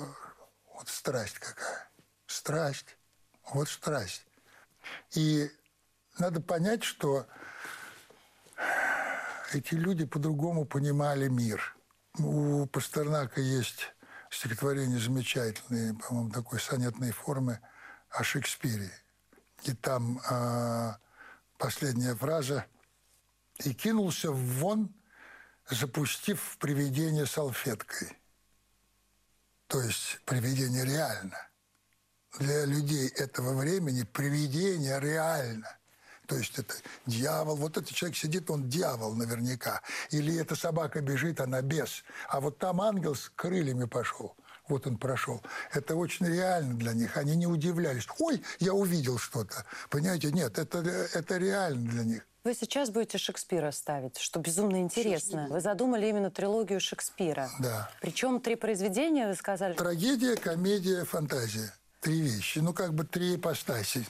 вот 0.75 0.89
страсть 0.89 1.39
какая. 1.39 1.89
Страсть. 2.27 2.97
Вот 3.53 3.69
страсть. 3.69 4.27
И 5.15 5.51
надо 6.19 6.41
понять, 6.41 6.83
что 6.83 7.27
эти 9.53 9.75
люди 9.75 10.05
по-другому 10.05 10.65
понимали 10.65 11.29
мир. 11.29 11.77
У 12.19 12.67
Пастернака 12.67 13.41
есть 13.41 13.95
стихотворение 14.31 14.99
замечательное, 14.99 15.95
по-моему, 15.95 16.31
такой 16.31 16.61
сонетной 16.61 17.13
формы 17.13 17.61
о 18.11 18.25
Шекспире. 18.25 18.91
И 19.69 19.75
там 19.75 20.19
э, 20.31 20.93
последняя 21.59 22.15
фраза. 22.15 22.65
«И 23.65 23.75
кинулся 23.75 24.31
вон, 24.31 24.95
запустив 25.69 26.41
в 26.41 26.59
привидение 26.59 27.27
салфеткой». 27.27 28.17
То 29.67 29.83
есть 29.83 30.21
привидение 30.25 30.87
реально. 30.87 31.37
Для 32.39 32.65
людей 32.65 33.09
этого 33.09 33.55
времени 33.55 34.05
привидение 34.05 34.99
реально. 35.01 35.77
То 36.27 36.37
есть 36.37 36.59
это 36.59 36.75
дьявол. 37.05 37.57
Вот 37.57 37.77
этот 37.77 37.91
человек 37.91 38.17
сидит, 38.17 38.51
он 38.51 38.71
дьявол 38.71 39.15
наверняка. 39.15 39.83
Или 40.11 40.39
эта 40.39 40.57
собака 40.57 41.03
бежит, 41.03 41.41
она 41.41 41.61
бес. 41.61 42.05
А 42.29 42.41
вот 42.41 42.59
там 42.59 42.81
ангел 42.81 43.15
с 43.15 43.29
крыльями 43.29 43.85
пошел– 43.85 44.35
вот 44.69 44.87
он 44.87 44.97
прошел. 44.97 45.43
Это 45.73 45.97
очень 45.97 46.27
реально 46.27 46.75
для 46.75 46.93
них. 46.93 47.17
Они 47.17 47.37
не 47.37 47.47
удивлялись. 47.47 48.07
Ой, 48.19 48.43
я 48.61 48.75
увидел 48.75 49.19
что-то. 49.19 49.65
Понимаете, 49.91 50.31
нет, 50.33 50.59
это, 50.59 50.79
это 50.79 51.37
реально 51.37 51.91
для 51.91 52.05
них. 52.05 52.27
Вы 52.45 52.55
сейчас 52.55 52.89
будете 52.91 53.19
Шекспира 53.19 53.71
ставить, 53.73 54.17
что 54.17 54.41
безумно 54.41 54.81
интересно. 54.81 55.49
Вы 55.51 55.61
задумали 55.61 56.07
именно 56.07 56.31
трилогию 56.31 56.81
Шекспира. 56.81 57.51
Да. 57.59 57.91
Причем 58.01 58.41
три 58.41 58.55
произведения, 58.55 59.27
вы 59.27 59.35
сказали? 59.35 59.75
Трагедия, 59.75 60.37
комедия, 60.37 61.05
фантазия. 61.05 61.73
Три 62.01 62.21
вещи. 62.21 62.61
Ну, 62.61 62.73
как 62.73 62.95
бы 62.95 63.05
три 63.05 63.37
ипостаси. 63.37 64.07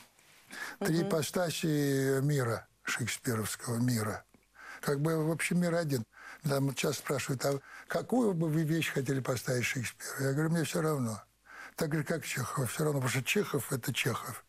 Три 0.78 1.00
угу. 1.00 1.08
ипостаси 1.08 2.20
мира, 2.20 2.68
шекспировского 2.82 3.76
мира. 3.76 4.24
Как 4.80 5.00
бы, 5.00 5.16
в 5.26 5.30
общем, 5.30 5.60
мир 5.60 5.74
один. 5.74 6.04
Там 6.42 6.74
часто 6.74 7.02
спрашивают, 7.02 7.44
а 7.44 7.60
какую 7.88 8.34
бы 8.34 8.48
вы 8.48 8.62
вещь 8.62 8.92
хотели 8.92 9.20
поставить 9.20 9.64
Шекспиру? 9.64 10.10
Я 10.20 10.32
говорю, 10.32 10.50
мне 10.50 10.64
все 10.64 10.80
равно. 10.80 11.22
Так 11.76 11.94
же, 11.94 12.04
как 12.04 12.24
Чехов. 12.24 12.70
Все 12.72 12.84
равно, 12.84 13.00
потому 13.00 13.10
что 13.10 13.22
Чехов– 13.22 13.72
это 13.72 13.92
Чехов. 13.92 14.44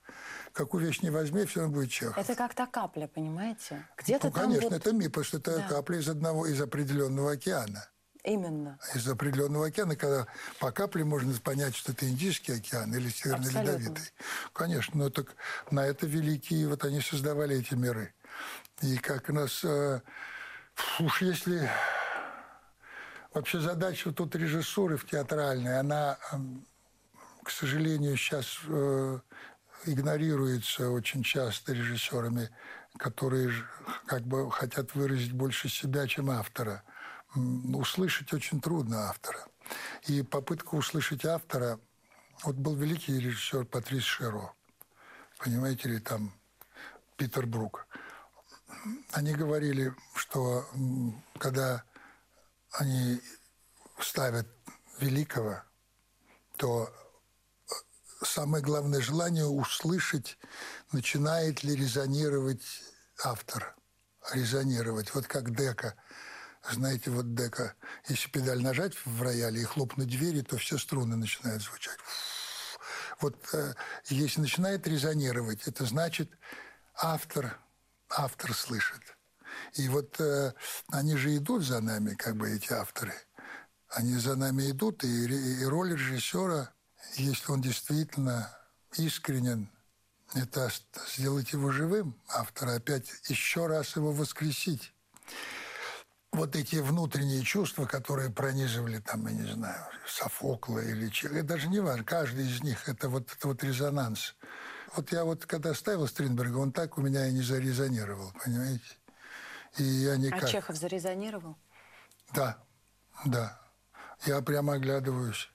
Какую 0.54 0.86
вещь 0.86 1.02
не 1.02 1.10
возьми, 1.10 1.46
все 1.46 1.62
равно 1.62 1.76
будет 1.76 1.92
Чехов. 1.92 2.18
Это 2.18 2.36
как 2.36 2.54
та 2.56 2.66
капля, 2.66 3.08
понимаете? 3.08 3.88
Где-то 3.98 4.28
ну, 4.28 4.34
конечно, 4.34 4.70
вот... 4.70 4.76
это 4.76 4.94
миф, 4.94 5.08
потому 5.08 5.24
что 5.24 5.38
это 5.38 5.58
да. 5.58 5.68
капля 5.68 6.00
из 6.00 6.10
одного, 6.10 6.48
из 6.48 6.60
определенного 6.60 7.34
океана. 7.34 7.88
Именно. 8.24 8.78
Из 8.96 9.08
определенного 9.08 9.68
океана, 9.68 9.96
когда 9.96 10.28
по 10.60 10.72
капле 10.72 11.06
можно 11.06 11.34
понять, 11.40 11.76
что 11.76 11.94
это 11.94 12.08
Индийский 12.08 12.54
океан 12.54 12.94
или 12.94 13.10
Северный 13.10 13.48
Абсолютно. 13.48 13.72
Ледовитый. 13.78 14.14
Конечно, 14.54 14.98
но 14.98 15.10
так 15.10 15.36
на 15.72 15.86
это 15.86 16.06
великие, 16.06 16.68
вот 16.68 16.84
они 16.84 17.00
создавали 17.00 17.58
эти 17.58 17.76
миры. 17.76 18.14
И 18.82 18.98
как 18.98 19.30
нас 19.30 19.64
э, 19.64 20.02
Уж 21.00 21.22
если 21.22 21.70
вообще 23.34 23.60
задача 23.60 24.12
тут 24.12 24.36
режиссуры 24.36 24.98
в 24.98 25.06
театральной, 25.06 25.80
она, 25.80 26.18
к 27.44 27.50
сожалению, 27.50 28.18
сейчас 28.18 28.60
э, 28.68 29.20
игнорируется 29.86 30.90
очень 30.90 31.24
часто 31.24 31.74
режиссерами, 31.74 32.50
которые 32.98 33.52
как 34.06 34.24
бы 34.24 34.52
хотят 34.52 34.94
выразить 34.96 35.34
больше 35.34 35.70
себя, 35.70 36.08
чем 36.08 36.30
автора. 36.30 36.84
Услышать 37.36 38.34
очень 38.34 38.60
трудно 38.60 39.10
автора. 39.10 39.46
И 40.08 40.22
попытка 40.22 40.76
услышать 40.76 41.26
автора... 41.26 41.80
Вот 42.44 42.56
был 42.56 42.74
великий 42.74 43.20
режиссер 43.20 43.66
Патрис 43.66 44.04
Шеро. 44.04 44.54
Понимаете 45.40 45.90
ли, 45.90 46.00
там 46.00 46.32
Питер 47.18 47.46
Брук– 47.46 47.86
они 49.12 49.34
говорили, 49.34 49.94
что 50.16 50.66
когда 51.38 51.84
они 52.74 53.22
ставят 54.00 54.48
великого, 55.00 55.62
то 56.58 56.90
э, 56.90 57.74
самое 58.26 58.64
главное 58.64 59.02
желание 59.02 59.46
услышать, 59.46 60.38
начинает 60.92 61.64
ли 61.64 61.76
резонировать 61.76 62.66
автор. 63.24 63.76
Резонировать. 64.34 65.14
Вот 65.16 65.28
как 65.28 65.56
дека. 65.56 65.96
Знаете, 66.70 67.10
вот 67.10 67.34
дека. 67.34 67.76
Если 68.08 68.30
педаль 68.30 68.62
нажать 68.62 68.94
в 69.06 69.22
рояле 69.22 69.62
и 69.62 69.66
хлопнуть 69.66 70.10
двери, 70.10 70.42
то 70.42 70.58
все 70.58 70.78
струны 70.78 71.16
начинают 71.16 71.64
звучать. 71.64 71.98
Вот 73.22 73.36
э, 73.54 73.74
если 74.06 74.42
начинает 74.42 74.88
резонировать, 74.88 75.68
это 75.68 75.86
значит 75.86 76.30
автор– 76.96 77.58
автор 78.10 78.54
слышит. 78.54 79.02
И 79.74 79.88
вот 79.88 80.20
э, 80.20 80.54
они 80.92 81.16
же 81.16 81.36
идут 81.36 81.64
за 81.64 81.82
нами, 81.82 82.16
как 82.16 82.36
бы 82.36 82.50
эти 82.50 82.72
авторы. 82.72 83.14
Они 83.90 84.16
за 84.18 84.36
нами 84.36 84.70
идут, 84.72 85.04
и, 85.04 85.26
и 85.62 85.66
роль 85.66 85.94
режиссера, 85.94 86.72
если 87.16 87.52
он 87.52 87.62
действительно 87.62 88.56
искренен, 88.98 89.70
это 90.36 90.72
сделать 91.12 91.54
его 91.54 91.72
живым, 91.72 92.16
автора, 92.28 92.76
опять 92.76 93.08
еще 93.28 93.66
раз 93.66 93.96
его 93.96 94.12
воскресить. 94.12 94.94
Вот 96.32 96.56
эти 96.56 96.76
внутренние 96.76 97.42
чувства, 97.42 97.86
которые 97.86 98.30
пронизывали, 98.30 99.00
там, 99.00 99.26
я 99.26 99.34
не 99.34 99.52
знаю, 99.52 99.84
Софокла 100.08 100.80
или 100.80 101.10
человека, 101.10 101.48
даже 101.48 101.68
не 101.68 101.80
важно, 101.80 102.04
каждый 102.04 102.48
из 102.48 102.62
них, 102.62 102.88
это 102.88 103.10
вот, 103.10 103.32
это 103.32 103.48
вот 103.48 103.64
резонанс– 103.64 104.36
вот 104.96 105.12
я 105.12 105.24
вот 105.24 105.46
когда 105.46 105.74
ставил 105.74 106.08
Стринберга, 106.08 106.58
он 106.58 106.72
так 106.72 106.98
у 106.98 107.02
меня 107.02 107.28
и 107.28 107.34
не 107.34 107.42
зарезонировал, 107.42 108.32
понимаете? 108.44 108.86
И 109.78 109.84
я 109.84 110.18
никак... 110.18 110.44
А 110.44 110.48
Чехов 110.48 110.76
зарезонировал? 110.76 111.56
Да, 112.34 112.58
да. 113.26 113.60
Я 114.26 114.42
прямо 114.42 114.74
оглядываюсь. 114.74 115.50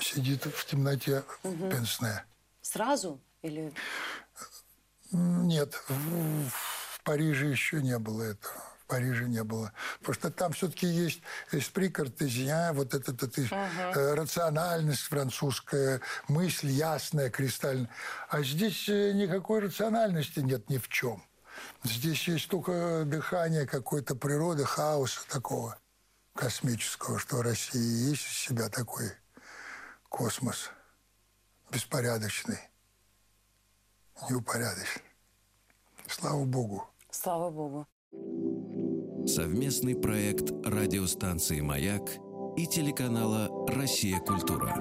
Сидит 0.00 0.44
в 0.44 0.66
темноте 0.66 1.24
угу. 1.42 1.70
пенсне. 1.70 2.24
Сразу 2.60 3.20
или... 3.42 3.72
Нет, 5.10 5.74
в, 5.88 6.48
в 6.48 7.00
Париже 7.02 7.46
еще 7.46 7.80
не 7.82 7.98
было 7.98 8.24
этого. 8.24 8.54
В 8.88 8.90
Париже 8.90 9.28
не 9.28 9.44
было. 9.44 9.70
Потому 9.98 10.14
что 10.14 10.30
там 10.30 10.52
все-таки 10.52 10.86
есть 10.86 11.20
эспри 11.52 11.88
картезиан, 11.88 12.74
вот 12.74 12.94
эта, 12.94 13.12
эта 13.12 13.26
uh-huh. 13.26 14.14
рациональность 14.14 15.02
французская, 15.02 16.00
мысль 16.26 16.70
ясная, 16.70 17.28
кристальная. 17.28 17.90
А 18.30 18.42
здесь 18.42 18.88
э, 18.88 19.12
никакой 19.12 19.60
рациональности 19.60 20.40
нет 20.40 20.70
ни 20.70 20.78
в 20.78 20.88
чем. 20.88 21.22
Здесь 21.84 22.26
есть 22.28 22.48
только 22.48 23.02
дыхание 23.04 23.66
какой-то 23.66 24.14
природы, 24.14 24.64
хаоса 24.64 25.20
такого 25.28 25.76
космического, 26.34 27.18
что 27.18 27.42
Россия 27.42 27.82
есть 27.82 28.24
из 28.24 28.38
себя 28.38 28.70
такой 28.70 29.12
космос 30.08 30.70
беспорядочный, 31.70 32.58
неупорядочный. 34.30 35.02
Слава 36.08 36.46
Богу. 36.46 36.88
Слава 37.10 37.50
Богу. 37.50 37.86
Совместный 39.28 39.94
проект 39.94 40.52
радиостанции 40.64 41.60
«Маяк» 41.60 42.00
и 42.56 42.66
телеканала 42.66 43.50
«Россия. 43.68 44.20
Культура». 44.20 44.74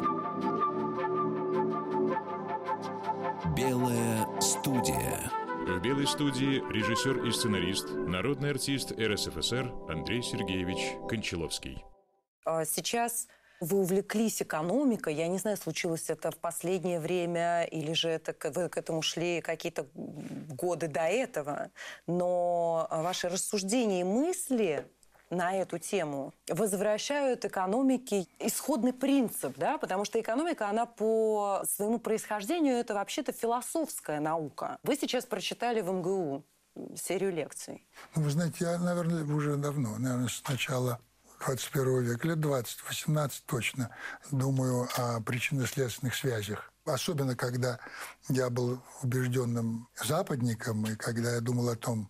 Белая 3.57 4.25
студия. 4.39 5.29
В 5.67 5.81
«Белой 5.81 6.07
студии» 6.07 6.63
режиссер 6.71 7.25
и 7.25 7.31
сценарист, 7.31 7.89
народный 7.89 8.51
артист 8.51 8.93
РСФСР 8.93 9.69
Андрей 9.89 10.23
Сергеевич 10.23 10.95
Кончаловский. 11.09 11.83
А 12.45 12.63
сейчас 12.63 13.27
вы 13.59 13.79
увлеклись 13.79 14.41
экономикой. 14.41 15.15
Я 15.15 15.27
не 15.27 15.37
знаю, 15.37 15.57
случилось 15.57 16.09
это 16.09 16.31
в 16.31 16.37
последнее 16.37 16.99
время 16.99 17.63
или 17.63 17.93
же 17.93 18.09
это, 18.09 18.35
вы 18.51 18.69
к 18.69 18.77
этому 18.77 19.01
шли 19.01 19.41
какие-то 19.41 19.87
годы 19.93 20.87
до 20.87 21.01
этого. 21.01 21.69
Но 22.05 22.87
ваши 22.89 23.29
рассуждения 23.29 24.01
и 24.01 24.03
мысли 24.03 24.85
на 25.29 25.55
эту 25.55 25.77
тему 25.77 26.33
возвращают 26.47 27.43
экономике 27.45 28.27
исходный 28.39 28.93
принцип, 28.93 29.57
да, 29.57 29.77
потому 29.77 30.05
что 30.05 30.19
экономика, 30.19 30.69
она 30.69 30.85
по 30.85 31.63
своему 31.69 31.99
происхождению 31.99 32.75
это 32.75 32.93
вообще-то 32.93 33.33
философская 33.33 34.19
наука. 34.19 34.77
Вы 34.83 34.95
сейчас 34.95 35.25
прочитали 35.25 35.81
в 35.81 35.91
МГУ 35.91 36.43
серию 36.95 37.33
лекций. 37.33 37.85
Ну, 38.15 38.23
вы 38.23 38.29
знаете, 38.29 38.57
я, 38.61 38.77
наверное, 38.77 39.23
уже 39.23 39.57
давно, 39.57 39.97
наверное, 39.97 40.29
с 40.29 40.43
начала 40.47 40.99
21 41.45 42.01
века, 42.03 42.27
лет 42.27 42.39
20, 42.39 42.83
18 42.87 43.45
точно, 43.45 43.89
думаю 44.31 44.87
о 44.97 45.21
причинно-следственных 45.21 46.15
связях. 46.15 46.71
Особенно, 46.85 47.35
когда 47.35 47.79
я 48.29 48.49
был 48.49 48.81
убежденным 49.03 49.87
западником, 50.03 50.85
и 50.85 50.95
когда 50.95 51.35
я 51.35 51.41
думал 51.41 51.69
о 51.69 51.75
том, 51.75 52.09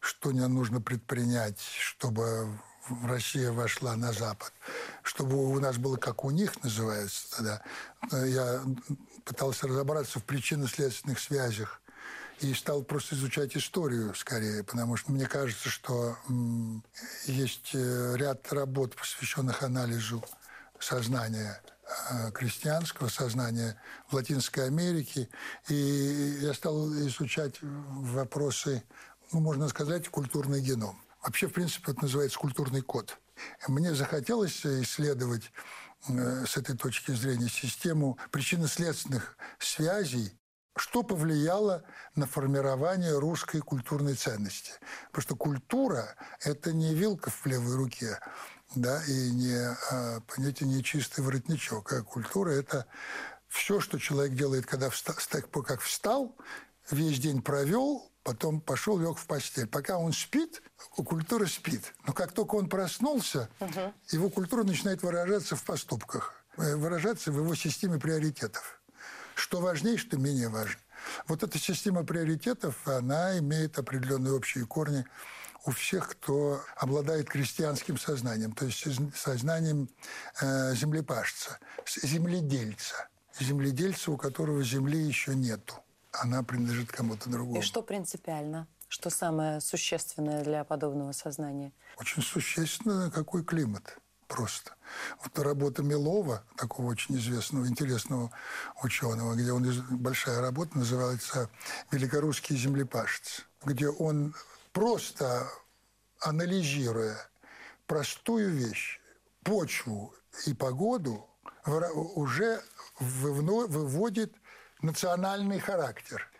что 0.00 0.30
мне 0.30 0.46
нужно 0.46 0.80
предпринять, 0.80 1.60
чтобы 1.60 2.60
Россия 3.04 3.50
вошла 3.52 3.96
на 3.96 4.12
Запад, 4.12 4.52
чтобы 5.02 5.36
у 5.36 5.58
нас 5.60 5.76
было 5.76 5.96
как 5.96 6.24
у 6.24 6.30
них 6.30 6.62
называется 6.62 7.36
тогда. 7.36 7.62
Я 8.26 8.62
пытался 9.24 9.66
разобраться 9.66 10.20
в 10.20 10.24
причинно-следственных 10.24 11.18
связях 11.18 11.80
и 12.40 12.54
стал 12.54 12.82
просто 12.82 13.14
изучать 13.14 13.56
историю 13.56 14.14
скорее, 14.14 14.62
потому 14.62 14.96
что 14.96 15.12
мне 15.12 15.26
кажется, 15.26 15.68
что 15.68 16.16
есть 17.26 17.70
э, 17.74 18.14
ряд 18.16 18.52
работ, 18.52 18.94
посвященных 18.94 19.62
анализу 19.62 20.24
сознания 20.78 21.60
э, 22.10 22.30
крестьянского 22.32 23.08
сознания 23.08 23.80
в 24.08 24.14
Латинской 24.14 24.66
Америке. 24.66 25.28
И 25.68 26.38
я 26.40 26.54
стал 26.54 26.92
изучать 26.92 27.56
вопросы, 27.60 28.84
ну, 29.32 29.40
можно 29.40 29.68
сказать, 29.68 30.08
культурный 30.08 30.60
геном. 30.60 31.00
Вообще, 31.22 31.48
в 31.48 31.52
принципе, 31.52 31.92
это 31.92 32.02
называется 32.02 32.38
культурный 32.38 32.82
код. 32.82 33.18
Мне 33.66 33.94
захотелось 33.94 34.64
исследовать 34.64 35.50
э, 36.08 36.44
с 36.46 36.56
этой 36.56 36.76
точки 36.76 37.10
зрения 37.10 37.48
систему 37.48 38.16
причинно-следственных 38.30 39.36
связей 39.58 40.37
что 40.80 41.02
повлияло 41.02 41.84
на 42.14 42.26
формирование 42.26 43.18
русской 43.18 43.60
культурной 43.60 44.14
ценности. 44.14 44.72
Потому 45.08 45.22
что 45.22 45.36
культура– 45.36 46.14
это 46.40 46.72
не 46.72 46.94
вилка 46.94 47.30
в 47.30 47.46
левой 47.46 47.76
руке, 47.76 48.18
да, 48.74 49.02
и 49.04 49.30
не, 49.30 49.76
а, 49.90 50.20
понятие 50.20 50.68
не 50.68 50.82
чистый 50.82 51.20
воротничок. 51.20 51.92
А 51.92 52.02
культура– 52.02 52.50
это 52.52 52.86
все, 53.48 53.80
что 53.80 53.98
человек 53.98 54.34
делает, 54.34 54.66
когда 54.66 54.90
встал, 54.90 55.16
как 55.64 55.80
встал, 55.80 56.36
весь 56.90 57.18
день 57.18 57.42
провел, 57.42 58.10
потом 58.22 58.60
пошел, 58.60 58.98
лег 58.98 59.16
в 59.16 59.26
постель. 59.26 59.66
Пока 59.66 59.98
он 59.98 60.12
спит, 60.12 60.62
культура 60.94 61.46
спит. 61.46 61.94
Но 62.06 62.12
как 62.12 62.32
только 62.32 62.56
он 62.56 62.68
проснулся, 62.68 63.48
угу. 63.60 63.94
его 64.10 64.28
культура 64.28 64.64
начинает 64.64 65.02
выражаться 65.02 65.56
в 65.56 65.64
поступках, 65.64 66.34
э, 66.58 66.76
выражаться 66.76 67.32
в 67.32 67.38
его 67.38 67.54
системе 67.54 67.98
приоритетов 67.98 68.78
что 69.38 69.60
важнее, 69.60 69.96
что 69.96 70.18
менее 70.18 70.48
важно. 70.48 70.80
Вот 71.28 71.42
эта 71.42 71.58
система 71.58 72.04
приоритетов, 72.04 72.86
она 72.88 73.38
имеет 73.38 73.78
определенные 73.78 74.34
общие 74.34 74.66
корни 74.66 75.04
у 75.64 75.70
всех, 75.70 76.08
кто 76.08 76.60
обладает 76.76 77.28
крестьянским 77.28 77.98
сознанием, 77.98 78.52
то 78.52 78.66
есть 78.66 78.84
сознанием 79.16 79.88
э, 80.40 80.74
землепашца, 80.74 81.58
земледельца, 81.86 83.08
земледельца, 83.38 84.10
у 84.10 84.16
которого 84.16 84.62
земли 84.64 84.98
еще 84.98 85.34
нету. 85.34 85.74
Она 86.12 86.42
принадлежит 86.42 86.90
кому-то 86.90 87.30
другому. 87.30 87.60
И 87.60 87.62
что 87.62 87.82
принципиально? 87.82 88.66
Что 88.88 89.10
самое 89.10 89.60
существенное 89.60 90.42
для 90.42 90.64
подобного 90.64 91.12
сознания? 91.12 91.72
Очень 91.98 92.22
существенно, 92.22 93.10
какой 93.10 93.44
климат 93.44 93.98
просто. 94.28 94.74
Вот 95.22 95.38
работа 95.38 95.82
Милова, 95.82 96.44
такого 96.56 96.86
очень 96.86 97.16
известного, 97.16 97.66
интересного 97.66 98.30
ученого, 98.82 99.34
где 99.34 99.52
он 99.52 99.66
большая 99.98 100.40
работа 100.40 100.78
называется 100.78 101.50
«Великорусский 101.90 102.56
землепашец», 102.56 103.46
где 103.64 103.88
он 103.88 104.34
просто 104.72 105.50
анализируя 106.20 107.16
простую 107.86 108.50
вещь, 108.50 109.00
почву 109.42 110.14
и 110.46 110.54
погоду, 110.54 111.28
уже 112.14 112.62
выводит 113.00 114.34
национальный 114.82 115.58
характер 115.58 116.30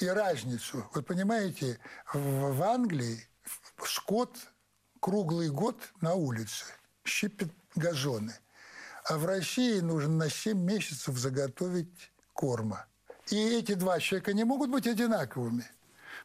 и 0.00 0.06
разницу. 0.06 0.88
Вы 0.94 1.02
понимаете, 1.02 1.78
в 2.12 2.62
Англии 2.62 3.26
скот 3.84 4.36
круглый 5.00 5.50
год 5.50 5.76
на 6.00 6.14
улице– 6.14 6.66
щипет 7.04 7.48
газоны. 7.74 8.34
А 9.04 9.18
в 9.18 9.26
России 9.26 9.80
нужно 9.80 10.14
на 10.14 10.30
7 10.30 10.58
месяцев 10.58 11.16
заготовить 11.18 12.12
корма. 12.32 12.86
И 13.30 13.36
эти 13.36 13.74
два 13.74 13.98
человека 14.00 14.32
не 14.32 14.44
могут 14.44 14.70
быть 14.70 14.86
одинаковыми. 14.86 15.68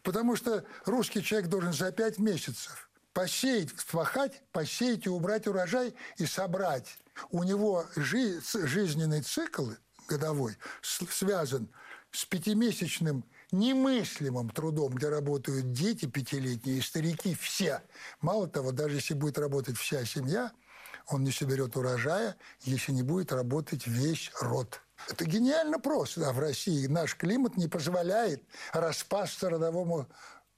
Потому 0.03 0.35
что 0.35 0.63
русский 0.85 1.23
человек 1.23 1.49
должен 1.49 1.73
за 1.73 1.91
5 1.91 2.19
месяцев 2.19 2.89
посеять, 3.13 3.69
спахать, 3.79 4.43
посеять 4.51 5.07
и 5.07 5.09
убрать 5.09 5.47
урожай 5.47 5.95
и 6.17 6.25
собрать. 6.27 6.99
У 7.31 7.43
него 7.43 7.85
жи- 7.95 8.39
жизненный 8.53 9.23
цикл 9.23 9.71
годовой 10.07 10.55
связан 10.81 11.67
с 12.11 12.25
пятимесячным 12.25 13.23
немыслимым 13.51 14.49
трудом, 14.49 14.93
где 14.93 15.09
работают 15.09 15.71
дети 15.71 16.05
пятилетние 16.05 16.77
и 16.77 16.81
старики 16.81 17.33
все. 17.33 17.81
Мало 18.21 18.47
того, 18.47 18.71
даже 18.71 18.97
если 18.97 19.15
будет 19.15 19.39
работать 19.39 19.77
вся 19.77 20.05
семья– 20.05 20.51
он 21.07 21.23
не 21.23 21.31
соберет 21.31 21.75
урожая, 21.75 22.35
если 22.61 22.91
не 22.91 23.03
будет 23.03 23.31
работать 23.31 23.87
весь 23.87 24.31
род. 24.41 24.81
Это 25.09 25.25
гениально 25.25 25.79
просто. 25.79 26.27
А 26.27 26.33
в 26.33 26.39
России 26.39 26.87
наш 26.87 27.15
климат 27.15 27.55
не 27.55 27.67
позволяет 27.67 28.43
распасться 28.73 29.49
родовому 29.49 30.07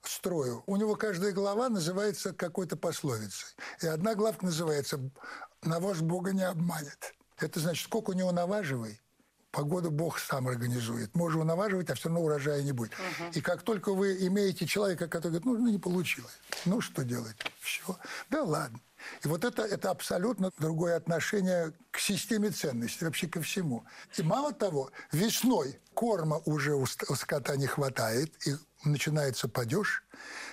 строю. 0.02 0.64
У 0.66 0.76
него 0.78 0.95
каждая 0.95 1.32
глава 1.34 1.70
называется 1.70 2.34
какой-то 2.34 2.78
пословицей. 2.78 3.47
И 3.82 3.88
одна 3.88 4.16
главка 4.16 4.45
называется 4.45 5.00
«Навоз 5.62 6.00
Бога 6.00 6.32
не 6.32 6.43
обманет». 6.43 7.14
Это 7.38 7.60
значит, 7.60 7.86
сколько 7.86 8.12
у 8.12 8.14
него 8.14 8.32
наваживай, 8.32 9.00
погоду 9.52 9.91
Бог 9.91 10.20
сам 10.20 10.47
организует. 10.47 11.16
Можно 11.16 11.43
наваживать, 11.43 11.89
а 11.89 11.95
все 11.95 12.10
равно 12.10 12.24
урожая 12.24 12.64
не 12.64 12.72
будет. 12.72 12.93
Угу. 12.93 13.32
И 13.34 13.41
как 13.41 13.62
только 13.62 13.93
вы 13.93 14.26
имеете 14.28 14.66
человека, 14.66 15.08
который 15.08 15.39
говорит, 15.39 15.45
ну, 15.45 15.58
ну 15.58 15.70
не 15.70 15.80
получилось, 15.80 16.39
ну 16.66 16.82
что 16.82 17.04
делать? 17.04 17.36
Все. 17.60 17.97
Да 18.30 18.43
ладно. 18.43 18.80
И 19.24 19.28
вот 19.28 19.43
это, 19.43 19.64
это 19.64 19.91
абсолютно 19.91 20.52
другое 20.58 20.95
отношение 20.95 21.74
к 21.91 22.00
системе 22.00 22.52
ценностей, 22.52 23.06
вообще 23.06 23.28
ко 23.28 23.41
всему. 23.41 23.86
И 24.18 24.24
мало 24.24 24.54
того, 24.54 24.91
весной 25.12 25.80
корма 25.93 26.41
уже 26.45 26.76
у 26.76 26.86
скота 26.86 27.56
не 27.56 27.68
хватает, 27.68 28.34
и 28.47 28.56
начинается 28.84 29.47
падеж. 29.47 30.04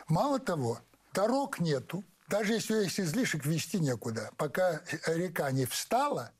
Мало 0.09 0.39
того, 0.39 0.81
дорог 1.13 1.61
нету. 1.61 2.05
Даже 2.29 2.55
если 2.55 2.75
есть 2.83 2.99
излишек, 2.99 3.47
вести 3.47 3.79
некуда. 3.79 4.31
Пока 4.37 4.81
река 5.07 5.51
не 5.53 5.65
встала, 5.65 6.33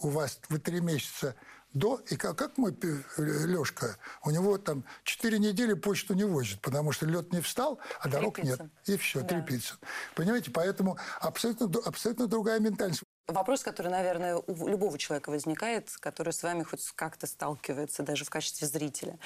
у 0.00 0.08
вас 0.08 0.40
вы 0.48 0.58
три 0.58 0.80
месяца 0.80 1.36
до, 1.72 2.00
и 2.08 2.16
как, 2.16 2.36
как 2.36 2.58
мой 2.58 2.76
Лешка, 3.16 3.96
у 4.24 4.30
него 4.30 4.58
там 4.58 4.84
4 5.04 5.38
недели 5.38 5.74
почту 5.74 6.14
не 6.14 6.24
возит, 6.24 6.60
потому 6.60 6.92
что 6.92 7.06
лед 7.06 7.32
не 7.32 7.40
встал, 7.40 7.78
а 8.00 8.08
дорог 8.08 8.38
нет. 8.42 8.60
И 8.86 8.96
все, 8.96 9.20
да. 9.20 9.28
трепится. 9.28 9.76
Понимаете, 10.14 10.50
поэтому 10.50 10.98
абсолютно, 11.20 11.70
абсолютно 11.84 12.26
другая 12.26 12.60
ментальность. 12.60 13.02
Вопрос, 13.28 13.62
который, 13.62 13.92
наверное, 13.92 14.36
у 14.36 14.68
любого 14.68 14.98
человека 14.98 15.30
возникает, 15.30 15.90
который 16.00 16.32
с 16.32 16.42
вами 16.42 16.64
хоть 16.64 16.84
как-то 16.96 17.26
сталкивается, 17.26 18.02
даже 18.02 18.24
в 18.24 18.30
качестве 18.30 18.66
зрителя. 18.66 19.18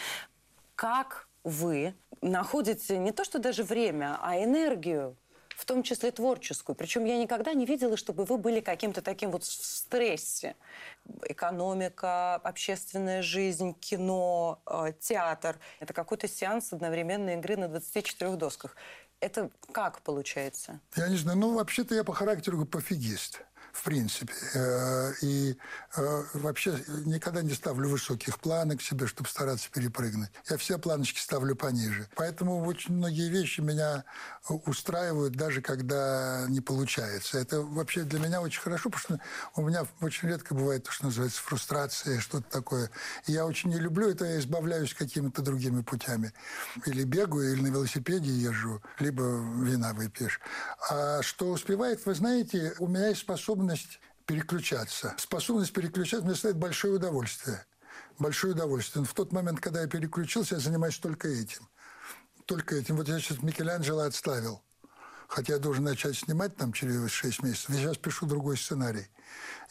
Как 0.74 1.28
вы 1.42 1.95
находите 2.20 2.99
не 2.99 3.12
то 3.12 3.24
что 3.24 3.38
даже 3.38 3.62
время, 3.64 4.18
а 4.20 4.36
энергию 4.36 5.16
в 5.57 5.65
том 5.65 5.83
числе 5.83 6.11
творческую. 6.11 6.77
Причем 6.77 7.05
я 7.05 7.17
никогда 7.19 7.55
не 7.55 7.67
видела, 7.67 7.97
чтобы 7.97 8.25
вы 8.25 8.39
были 8.39 8.61
каким-то 8.61 9.03
таким 9.03 9.31
вот 9.31 9.45
в 9.45 9.47
стрессе. 9.47 10.57
Экономика, 11.23 12.37
общественная 12.37 13.23
жизнь, 13.23 13.75
кино, 13.79 14.61
э, 14.67 14.93
театр. 15.01 15.59
Это 15.81 15.93
какой-то 15.93 16.29
сеанс 16.29 16.73
одновременной 16.73 17.35
игры 17.35 17.57
на 17.57 17.69
24 17.69 18.37
досках. 18.37 18.77
Это 19.21 19.51
как 19.73 20.03
получается? 20.03 20.81
Я 20.97 21.09
не 21.09 21.17
знаю. 21.17 21.39
Ну, 21.39 21.55
вообще-то 21.55 21.95
я 21.95 22.05
по 22.05 22.13
характеру 22.13 22.65
пофигист 22.67 23.43
в 23.75 23.83
принципе. 23.83 24.33
Э, 24.55 25.12
и 25.20 25.59
э, 25.97 26.22
вообще 26.35 26.79
никогда 27.05 27.43
не 27.43 27.53
ставлю 27.55 27.89
высоких 27.89 28.39
планок 28.39 28.81
себе, 28.81 29.09
чтобы 29.09 29.29
стараться 29.29 29.68
перепрыгнуть. 29.70 30.31
Я 30.49 30.57
все 30.59 30.79
планочки 30.79 31.18
ставлю 31.18 31.57
пониже. 31.57 32.09
Поэтому 32.14 32.64
очень 32.64 32.95
многие 32.95 33.29
вещи 33.29 33.61
меня 33.61 34.05
устраивают, 34.49 35.35
даже 35.35 35.61
когда 35.61 36.47
не 36.49 36.61
получается. 36.61 37.39
Это 37.39 37.62
вообще 37.62 38.05
для 38.05 38.20
меня 38.20 38.41
очень 38.41 38.61
хорошо, 38.61 38.91
потому 38.91 39.18
что 39.18 39.20
у 39.57 39.66
меня 39.66 39.87
очень 40.01 40.29
редко 40.29 40.55
бывает 40.55 40.85
то, 40.85 40.93
что 40.93 41.07
называется 41.07 41.43
фрустрация, 41.43 42.20
что-то 42.20 42.49
такое. 42.49 42.91
Я 43.27 43.45
очень 43.45 43.70
не 43.70 43.81
люблю 43.81 44.09
это, 44.09 44.25
я 44.25 44.39
избавляюсь 44.39 44.95
какими-то 44.95 45.43
другими 45.43 45.83
путями. 45.83 46.33
Или 46.87 47.03
бегаю, 47.03 47.53
или 47.53 47.62
на 47.62 47.66
велосипеде 47.68 48.31
езжу, 48.31 48.81
либо 49.01 49.22
вина 49.62 49.95
выпьешь. 49.95 50.41
А 50.91 51.22
что 51.22 51.51
успевает, 51.51 52.07
вы 52.07 52.14
знаете, 52.14 52.75
у 52.79 52.87
меня 52.87 53.09
есть 53.09 53.22
способность 53.22 53.64
способность 53.65 54.01
переключаться. 54.27 55.15
Способность 55.19 55.73
переключаться 55.73 56.27
мне 56.27 56.35
стоит 56.35 56.57
большое 56.57 56.95
удовольствие. 56.95 57.65
Большое 58.19 58.53
удовольствие. 58.53 59.03
Но 59.03 59.07
в 59.07 59.15
тот 59.15 59.33
момент, 59.33 59.61
когда 59.61 59.83
я 59.83 59.87
переключился, 59.87 60.57
я 60.57 60.61
занимаюсь 60.61 60.99
только 60.99 61.29
этим. 61.29 61.69
Только 62.47 62.77
этим. 62.77 62.97
Вот 62.97 63.09
я 63.09 63.19
сейчас 63.21 63.43
Микеланджело 63.43 64.03
отставил. 64.03 64.62
Хотя 65.29 65.55
я 65.55 65.59
должен 65.59 65.85
начать 65.85 66.17
снимать 66.17 66.57
там 66.57 66.73
через 66.73 67.11
6 67.11 67.43
месяцев. 67.43 67.71
Я 67.71 67.77
сейчас 67.77 67.97
пишу 67.97 68.27
другой 68.27 68.57
сценарий. 68.57 69.07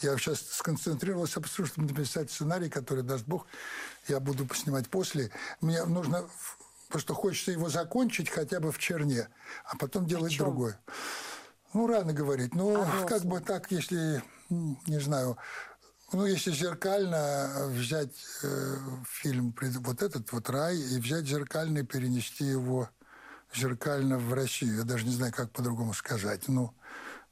Я 0.02 0.18
сейчас 0.18 0.42
сконцентрировался, 0.42 1.40
потому 1.40 1.68
что 1.68 1.82
написать 1.82 2.32
сценарий, 2.32 2.70
который, 2.70 3.04
даст 3.04 3.26
Бог, 3.26 3.46
я 4.08 4.20
буду 4.20 4.48
снимать 4.56 4.90
после. 4.90 5.32
Мне 5.62 5.84
нужно... 5.86 6.28
Просто 6.90 7.14
хочется 7.16 7.52
его 7.52 7.70
закончить 7.70 8.30
хотя 8.30 8.60
бы 8.60 8.72
в 8.72 8.78
черне, 8.78 9.28
а 9.66 9.76
потом 9.78 10.06
делать 10.06 10.38
другой. 10.38 10.74
Ну, 11.74 11.88
рано 11.88 12.14
говорить. 12.14 12.54
Ну, 12.54 12.82
а 12.82 13.06
как 13.06 13.24
бы 13.26 13.40
так, 13.40 13.72
если, 13.72 14.22
не 14.50 15.00
знаю, 15.00 15.38
ну, 16.12 16.26
если 16.26 16.52
зеркально 16.52 17.68
взять 17.70 18.16
э, 18.44 18.78
фильм, 19.08 19.56
вот 19.80 20.04
этот 20.04 20.32
вот 20.32 20.50
«Рай», 20.52 20.78
и 20.78 21.00
взять 21.00 21.26
зеркально 21.26 21.80
и 21.80 21.84
перенести 21.84 22.46
его 22.46 22.90
зеркально 23.56 24.20
в 24.20 24.32
Россию. 24.34 24.78
Я 24.78 24.84
даже 24.84 25.06
не 25.06 25.14
знаю, 25.14 25.34
как 25.34 25.52
по-другому 25.52 25.94
сказать. 25.94 26.48
Ну, 26.48 26.76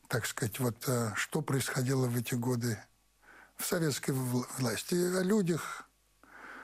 так 0.07 0.25
сказать, 0.25 0.59
вот 0.59 0.83
э, 0.87 1.11
что 1.15 1.41
происходило 1.41 2.07
в 2.07 2.17
эти 2.17 2.33
годы 2.33 2.79
в 3.57 3.65
советской 3.65 4.11
власти. 4.11 4.95
О 4.95 5.21
людях, 5.21 5.87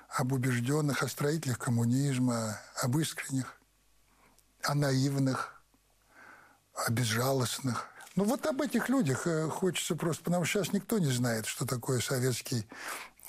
об 0.09 0.31
убежденных, 0.31 1.03
о 1.03 1.07
строителях 1.07 1.59
коммунизма, 1.59 2.59
об 2.81 2.97
искренних, 2.97 3.61
о 4.63 4.73
наивных– 4.73 5.53
о 6.85 6.91
безжалостных. 6.91 7.87
Ну 8.15 8.23
вот 8.23 8.45
об 8.45 8.61
этих 8.61 8.89
людях 8.89 9.27
э, 9.27 9.47
хочется 9.47 9.95
просто, 9.95 10.23
потому 10.23 10.45
что 10.45 10.59
сейчас 10.59 10.73
никто 10.73 10.97
не 10.99 11.11
знает, 11.11 11.45
что 11.45 11.65
такое 11.65 11.99
советский 11.99 12.67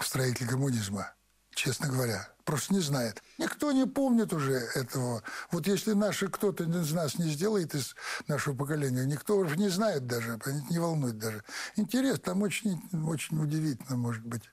строитель 0.00 0.48
коммунизма, 0.48 1.12
честно 1.54 1.88
говоря. 1.88 2.28
Просто 2.44 2.72
не 2.72 2.80
знает. 2.80 3.22
Никто 3.36 3.72
не 3.72 3.86
помнит 3.86 4.32
уже 4.32 4.54
этого. 4.54 5.22
Вот 5.50 5.66
если 5.66 5.92
наши 5.92 6.28
кто-то 6.28 6.64
из 6.64 6.92
нас 6.92 7.18
не 7.18 7.28
сделает 7.28 7.74
из 7.74 7.94
нашего 8.26 8.56
поколения, 8.56 9.04
никто 9.04 9.36
уже 9.36 9.58
не 9.58 9.68
знает 9.68 10.06
даже, 10.06 10.38
не 10.70 10.78
волнует 10.78 11.18
даже. 11.18 11.44
Интересно, 11.76 12.24
там 12.24 12.40
очень, 12.40 12.80
очень 13.06 13.38
удивительно, 13.38 13.98
может 13.98 14.24
быть, 14.24 14.44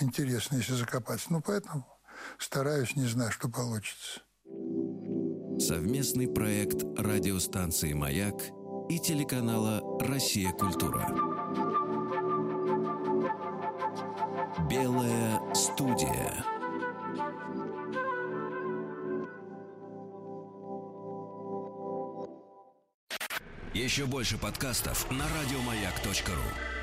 интересно, 0.00 0.56
если 0.56 0.72
закопаться. 0.72 1.26
Ну, 1.28 1.42
поэтому 1.42 1.86
стараюсь, 2.38 2.96
не 2.96 3.06
знаю, 3.06 3.30
что 3.30 3.50
получится. 3.50 4.22
Совместный 5.58 6.28
проект 6.28 6.84
радиостанции 6.98 7.94
«Маяк» 7.94 8.34
и 8.90 8.98
телеканала 8.98 9.80
«Россия. 10.00 10.52
Культура». 10.52 11.08
Белая 14.68 15.40
студия. 15.54 16.44
Еще 23.72 24.04
больше 24.04 24.36
подкастов 24.36 25.10
на 25.10 25.24
радиомаяк.ру. 25.24 26.75